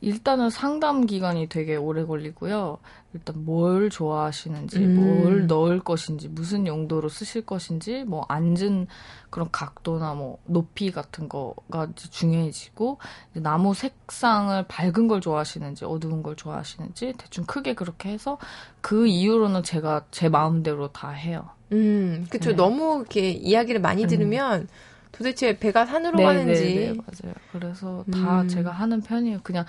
일단은 0.00 0.50
상담 0.50 1.06
기간이 1.06 1.48
되게 1.48 1.76
오래 1.76 2.04
걸리고요. 2.04 2.78
일단 3.14 3.44
뭘 3.44 3.90
좋아하시는지, 3.90 4.78
음. 4.78 4.94
뭘 4.96 5.46
넣을 5.46 5.80
것인지, 5.80 6.28
무슨 6.28 6.66
용도로 6.66 7.08
쓰실 7.08 7.46
것인지, 7.46 8.04
뭐 8.04 8.24
앉은 8.28 8.88
그런 9.30 9.48
각도나 9.52 10.14
뭐 10.14 10.38
높이 10.46 10.90
같은 10.90 11.28
거가 11.28 11.88
중요해지고 11.94 12.98
나무 13.34 13.74
색상을 13.74 14.64
밝은 14.66 15.08
걸 15.08 15.20
좋아하시는지, 15.20 15.84
어두운 15.84 16.22
걸 16.22 16.34
좋아하시는지 16.36 17.14
대충 17.16 17.44
크게 17.44 17.74
그렇게 17.74 18.10
해서 18.10 18.38
그 18.80 19.06
이후로는 19.06 19.62
제가 19.62 20.06
제 20.10 20.28
마음대로 20.28 20.88
다 20.88 21.10
해요. 21.10 21.50
음, 21.72 22.26
그쵸. 22.30 22.50
네. 22.50 22.56
너무 22.56 22.98
이렇게 23.00 23.30
이야기를 23.30 23.80
많이 23.80 24.04
음. 24.04 24.08
들으면 24.08 24.60
음. 24.62 24.68
도대체 25.16 25.58
배가 25.58 25.86
산으로 25.86 26.18
네, 26.18 26.24
가는지. 26.24 26.74
네, 26.74 26.74
네, 26.74 26.86
맞아요. 26.92 27.34
그래서 27.52 28.04
다 28.12 28.42
음. 28.42 28.48
제가 28.48 28.70
하는 28.70 29.00
편이에요. 29.00 29.40
그냥 29.42 29.64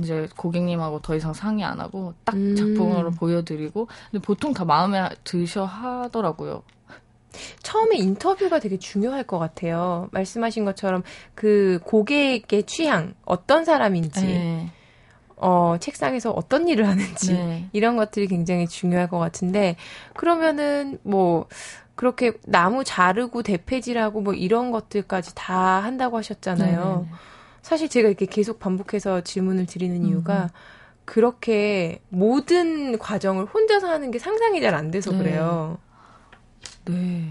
이제 0.00 0.28
고객님하고 0.36 1.00
더 1.00 1.14
이상 1.14 1.32
상의 1.32 1.64
안 1.64 1.80
하고 1.80 2.14
딱 2.24 2.34
음. 2.34 2.56
작품으로 2.56 3.10
보여드리고 3.10 3.88
근데 4.10 4.24
보통 4.24 4.54
다 4.54 4.64
마음에 4.64 5.08
드셔 5.24 5.64
하더라고요. 5.64 6.62
처음에 7.62 7.96
인터뷰가 7.96 8.58
되게 8.58 8.78
중요할 8.78 9.24
것 9.24 9.38
같아요. 9.38 10.08
말씀하신 10.12 10.64
것처럼 10.64 11.02
그 11.34 11.80
고객의 11.84 12.64
취향, 12.64 13.14
어떤 13.24 13.64
사람인지, 13.64 14.26
네. 14.26 14.70
어, 15.36 15.76
책상에서 15.80 16.30
어떤 16.30 16.68
일을 16.68 16.86
하는지, 16.86 17.32
네. 17.32 17.68
이런 17.72 17.96
것들이 17.96 18.26
굉장히 18.28 18.68
중요할 18.68 19.08
것 19.08 19.18
같은데, 19.18 19.76
그러면은 20.14 20.98
뭐, 21.02 21.46
그렇게 21.94 22.32
나무 22.46 22.84
자르고 22.84 23.42
대패질하고 23.42 24.20
뭐 24.22 24.34
이런 24.34 24.70
것들까지 24.70 25.34
다 25.34 25.54
한다고 25.82 26.16
하셨잖아요. 26.18 27.06
네. 27.08 27.16
사실 27.62 27.88
제가 27.88 28.08
이렇게 28.08 28.26
계속 28.26 28.58
반복해서 28.58 29.22
질문을 29.22 29.66
드리는 29.66 30.04
이유가 30.04 30.44
음. 30.44 30.48
그렇게 31.04 32.00
모든 32.08 32.98
과정을 32.98 33.46
혼자서 33.46 33.88
하는 33.88 34.10
게 34.10 34.18
상상이 34.18 34.60
잘 34.60 34.74
안 34.74 34.90
돼서 34.90 35.12
네. 35.12 35.18
그래요. 35.18 35.78
네. 36.86 37.30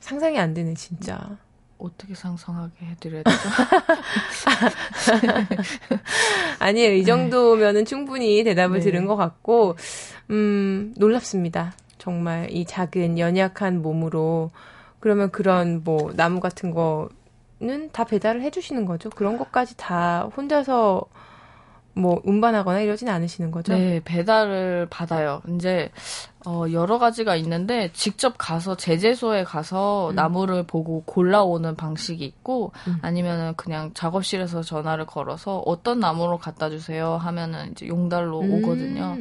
상상이 0.00 0.38
안 0.38 0.54
되네, 0.54 0.74
진짜. 0.74 1.36
어떻게 1.78 2.14
상상하게 2.14 2.86
해드려야 2.86 3.22
되죠? 3.24 3.38
아니에요. 6.60 6.94
이 6.94 6.98
네. 7.00 7.04
정도면은 7.04 7.80
네. 7.80 7.84
충분히 7.84 8.44
대답을 8.44 8.78
네. 8.78 8.84
들은 8.84 9.06
것 9.06 9.16
같고, 9.16 9.76
음, 10.30 10.94
놀랍습니다. 10.96 11.74
정말 12.06 12.48
이 12.52 12.64
작은 12.64 13.18
연약한 13.18 13.82
몸으로 13.82 14.52
그러면 15.00 15.32
그런 15.32 15.82
뭐 15.82 16.12
나무 16.14 16.38
같은 16.38 16.70
거는 16.70 17.90
다 17.90 18.04
배달을 18.04 18.42
해주시는 18.42 18.84
거죠. 18.84 19.10
그런 19.10 19.36
것까지 19.36 19.76
다 19.76 20.30
혼자서 20.36 21.02
뭐 21.94 22.22
운반하거나 22.24 22.78
이러진 22.78 23.08
않으시는 23.08 23.50
거죠? 23.50 23.72
네, 23.72 24.00
배달을 24.04 24.86
받아요. 24.88 25.42
이제 25.48 25.90
어 26.46 26.64
여러 26.70 26.98
가지가 26.98 27.34
있는데 27.36 27.90
직접 27.92 28.34
가서 28.38 28.76
제재소에 28.76 29.44
가서 29.44 30.10
음. 30.10 30.14
나무를 30.14 30.62
보고 30.62 31.02
골라오는 31.04 31.74
방식이 31.74 32.24
있고 32.24 32.72
음. 32.86 32.98
아니면은 33.02 33.54
그냥 33.56 33.90
작업실에서 33.94 34.62
전화를 34.62 35.06
걸어서 35.06 35.58
어떤 35.66 35.98
나무로 35.98 36.38
갖다 36.38 36.70
주세요 36.70 37.16
하면은 37.16 37.72
이제 37.72 37.88
용달로 37.88 38.40
음. 38.40 38.54
오거든요. 38.54 39.16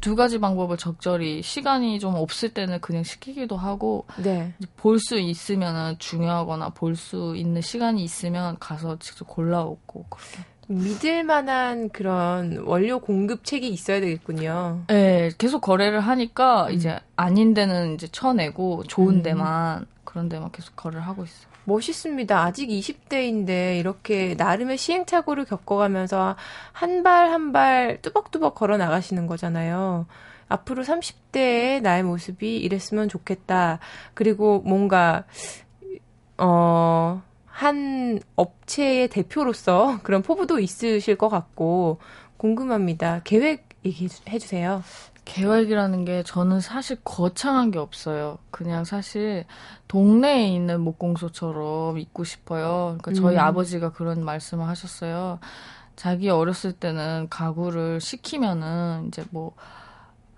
두 0.00 0.16
가지 0.16 0.38
방법을 0.38 0.76
적절히 0.76 1.42
시간이 1.42 1.98
좀 1.98 2.14
없을 2.14 2.54
때는 2.54 2.80
그냥 2.80 3.02
시키기도 3.02 3.56
하고 3.56 4.06
네. 4.16 4.54
볼수 4.76 5.18
있으면은 5.18 5.96
중요하거나 5.98 6.70
볼 6.70 6.96
수 6.96 7.34
있는 7.36 7.60
시간이 7.62 8.02
있으면 8.04 8.56
가서 8.58 8.98
직접 8.98 9.26
골라오고 9.26 10.04
그렇게. 10.10 10.49
믿을 10.72 11.24
만한 11.24 11.88
그런 11.90 12.58
원료 12.64 13.00
공급책이 13.00 13.68
있어야 13.68 14.00
되겠군요. 14.00 14.84
네, 14.88 15.30
계속 15.38 15.60
거래를 15.60 16.00
하니까 16.00 16.66
음. 16.68 16.72
이제 16.72 16.98
아닌 17.16 17.54
데는 17.54 17.94
이제 17.94 18.06
쳐내고 18.08 18.84
좋은 18.84 19.16
음. 19.16 19.22
데만 19.22 19.86
그런 20.04 20.28
데만 20.28 20.50
계속 20.52 20.76
거래를 20.76 21.02
하고 21.06 21.24
있어요. 21.24 21.50
멋있습니다. 21.64 22.42
아직 22.42 22.68
20대인데 22.68 23.78
이렇게 23.78 24.34
나름의 24.36 24.76
시행착오를 24.78 25.44
겪어가면서 25.44 26.36
한 26.72 27.02
발 27.02 27.28
한 27.30 27.52
발 27.52 27.98
뚜벅뚜벅 28.02 28.54
걸어 28.54 28.76
나가시는 28.76 29.26
거잖아요. 29.26 30.06
앞으로 30.48 30.82
30대의 30.82 31.80
나의 31.82 32.02
모습이 32.02 32.56
이랬으면 32.58 33.08
좋겠다. 33.08 33.78
그리고 34.14 34.60
뭔가 34.64 35.24
어 36.38 37.22
한 37.60 38.18
업체의 38.36 39.08
대표로서 39.08 39.98
그런 40.02 40.22
포부도 40.22 40.60
있으실 40.60 41.16
것 41.16 41.28
같고 41.28 41.98
궁금합니다. 42.38 43.20
계획 43.24 43.68
얘기해 43.84 44.38
주세요. 44.38 44.82
계획이라는 45.26 46.06
게 46.06 46.22
저는 46.22 46.60
사실 46.60 46.96
거창한 47.04 47.70
게 47.70 47.78
없어요. 47.78 48.38
그냥 48.50 48.84
사실 48.84 49.44
동네에 49.88 50.48
있는 50.48 50.80
목공소처럼 50.80 51.98
있고 51.98 52.24
싶어요. 52.24 52.96
그러니까 52.98 53.12
저희 53.12 53.36
음. 53.36 53.40
아버지가 53.40 53.92
그런 53.92 54.24
말씀을 54.24 54.66
하셨어요. 54.66 55.38
자기 55.96 56.30
어렸을 56.30 56.72
때는 56.72 57.26
가구를 57.28 58.00
시키면은 58.00 59.08
이제 59.08 59.22
뭐 59.30 59.52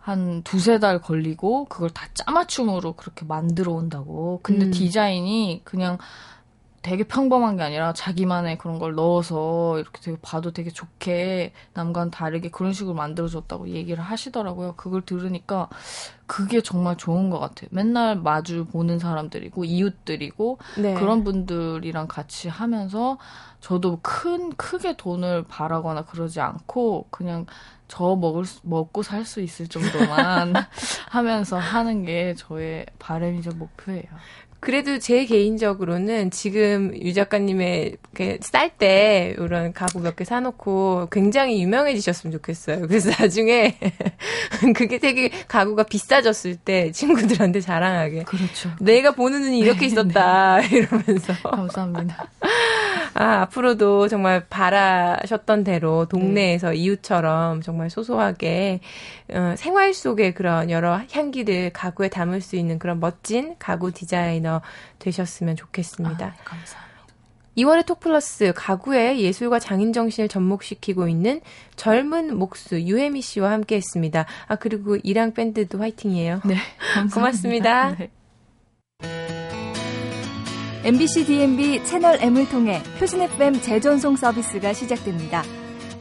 한 0.02 0.42
두세 0.42 0.80
달 0.80 1.00
걸리고 1.00 1.66
그걸 1.66 1.88
다 1.90 2.08
짜맞춤으로 2.12 2.94
그렇게 2.94 3.24
만들어 3.24 3.72
온다고. 3.72 4.40
근데 4.42 4.66
음. 4.66 4.70
디자인이 4.72 5.62
그냥 5.64 5.96
되게 6.82 7.04
평범한 7.04 7.56
게 7.56 7.62
아니라 7.62 7.92
자기만의 7.92 8.58
그런 8.58 8.78
걸 8.80 8.94
넣어서 8.94 9.78
이렇게 9.78 10.00
되게 10.00 10.16
봐도 10.20 10.52
되게 10.52 10.70
좋게 10.70 11.52
남과는 11.74 12.10
다르게 12.10 12.50
그런 12.50 12.72
식으로 12.72 12.94
만들어줬다고 12.94 13.68
얘기를 13.68 14.02
하시더라고요. 14.02 14.74
그걸 14.76 15.02
들으니까 15.02 15.68
그게 16.26 16.60
정말 16.60 16.96
좋은 16.96 17.30
것 17.30 17.38
같아요. 17.38 17.68
맨날 17.70 18.16
마주 18.16 18.64
보는 18.66 18.98
사람들이고 18.98 19.64
이웃들이고 19.64 20.58
네. 20.78 20.94
그런 20.94 21.22
분들이랑 21.22 22.08
같이 22.08 22.48
하면서 22.48 23.18
저도 23.60 24.00
큰 24.02 24.50
크게 24.56 24.96
돈을 24.96 25.44
바라거나 25.44 26.04
그러지 26.04 26.40
않고 26.40 27.06
그냥 27.10 27.46
저 27.86 28.16
먹을 28.16 28.44
수, 28.44 28.60
먹고 28.64 29.02
살 29.02 29.24
수 29.24 29.40
있을 29.40 29.68
정도만 29.68 30.54
하면서 31.10 31.58
하는 31.58 32.04
게 32.04 32.34
저의 32.34 32.86
바람이자 32.98 33.52
목표예요. 33.54 34.04
그래도 34.62 35.00
제 35.00 35.24
개인적으로는 35.24 36.30
지금 36.30 36.94
유 37.02 37.12
작가님의 37.12 37.96
쌀 38.42 38.70
때 38.70 39.34
이런 39.36 39.72
가구 39.72 39.98
몇 39.98 40.14
개 40.14 40.22
사놓고 40.24 41.08
굉장히 41.10 41.60
유명해지셨으면 41.62 42.32
좋겠어요. 42.32 42.86
그래서 42.86 43.10
나중에 43.20 43.76
그게 44.76 44.98
되게 44.98 45.30
가구가 45.48 45.82
비싸졌을 45.82 46.54
때 46.54 46.92
친구들한테 46.92 47.60
자랑하게. 47.60 48.22
그렇죠. 48.22 48.70
내가 48.78 49.10
보는 49.10 49.40
눈이 49.40 49.58
이렇게 49.58 49.80
네, 49.80 49.86
있었다 49.86 50.60
네. 50.60 50.68
이러면서. 50.78 51.32
감사합니다. 51.42 52.28
아 53.14 53.40
앞으로도 53.42 54.06
정말 54.08 54.46
바라셨던 54.48 55.64
대로 55.64 56.06
동네에서 56.06 56.70
네. 56.70 56.76
이웃처럼 56.76 57.62
정말 57.62 57.90
소소하게 57.90 58.78
어, 59.32 59.54
생활 59.56 59.92
속의 59.92 60.34
그런 60.34 60.70
여러 60.70 61.00
향기를 61.10 61.70
가구에 61.72 62.08
담을 62.08 62.40
수 62.40 62.56
있는 62.56 62.78
그런 62.78 63.00
멋진 63.00 63.56
가구 63.58 63.90
디자이너 63.92 64.51
되셨으면 64.98 65.56
좋겠습니다. 65.56 66.26
아, 66.26 66.44
감사합니다. 66.44 66.92
2월의 67.56 67.86
톡플러스 67.86 68.52
가구의 68.54 69.20
예술과 69.20 69.58
장인 69.58 69.92
정신을 69.92 70.28
접목시키고 70.28 71.08
있는 71.08 71.40
젊은 71.76 72.36
목수 72.36 72.80
유혜미 72.80 73.20
씨와 73.20 73.50
함께 73.50 73.76
했습니다. 73.76 74.26
아, 74.48 74.56
그리고 74.56 74.96
이랑 74.96 75.32
밴드도 75.32 75.78
화이팅이에요. 75.78 76.40
네. 76.44 76.56
감사합니다. 76.94 77.14
고맙습니다. 77.14 77.94
네. 77.96 78.10
MBC 80.84 81.26
DMB 81.26 81.84
채널 81.84 82.18
M을 82.20 82.48
통해 82.48 82.82
표준 82.98 83.20
FM 83.20 83.60
재전송 83.60 84.16
서비스가 84.16 84.72
시작됩니다. 84.72 85.44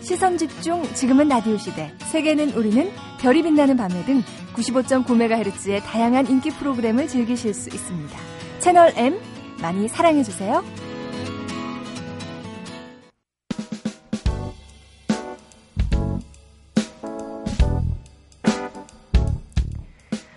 시선 0.02 0.40
집중 0.40 0.82
지금은 0.96 1.28
라디오 1.28 1.58
시대 1.58 1.94
세계는 2.00 2.54
우리는 2.54 2.92
별이 3.20 3.44
빛나는 3.44 3.78
밤에 3.78 4.04
등 4.06 4.24
95.9MHz의 4.56 5.84
다양한 5.84 6.28
인기 6.28 6.50
프로그램을 6.50 7.08
즐기실 7.08 7.54
수 7.54 7.70
있습니다. 7.70 8.41
채널 8.62 8.94
M 8.96 9.20
많이 9.60 9.88
사랑해 9.88 10.24
주세요. 10.24 10.64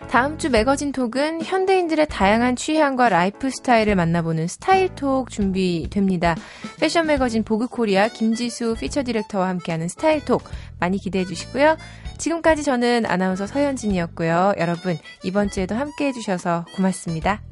다음 0.08 0.38
주 0.38 0.48
매거진 0.48 0.92
톡은 0.92 1.42
현대인들의 1.42 2.06
다양한 2.08 2.54
취향과 2.54 3.08
라이프 3.08 3.50
스타일을 3.50 3.96
만나보는 3.96 4.46
스타일 4.46 4.94
톡 4.94 5.28
준비됩니다. 5.28 6.36
패션 6.78 7.08
매거진 7.08 7.42
보그 7.42 7.66
코리아 7.66 8.06
김지수 8.08 8.76
feature 8.78 9.02
director와 9.02 9.48
함께하는 9.48 9.88
스타일 9.88 10.24
톡 10.24 10.44
많이 10.78 10.98
기대해 10.98 11.24
주시고요. 11.24 11.76
지금까지 12.18 12.62
저는 12.62 13.06
아나운서 13.06 13.48
서현진이었고요. 13.48 14.54
여러분 14.58 14.96
이번 15.24 15.50
주에도 15.50 15.74
함께 15.74 16.06
해 16.06 16.12
주셔서 16.12 16.64
고맙습니다. 16.76 17.42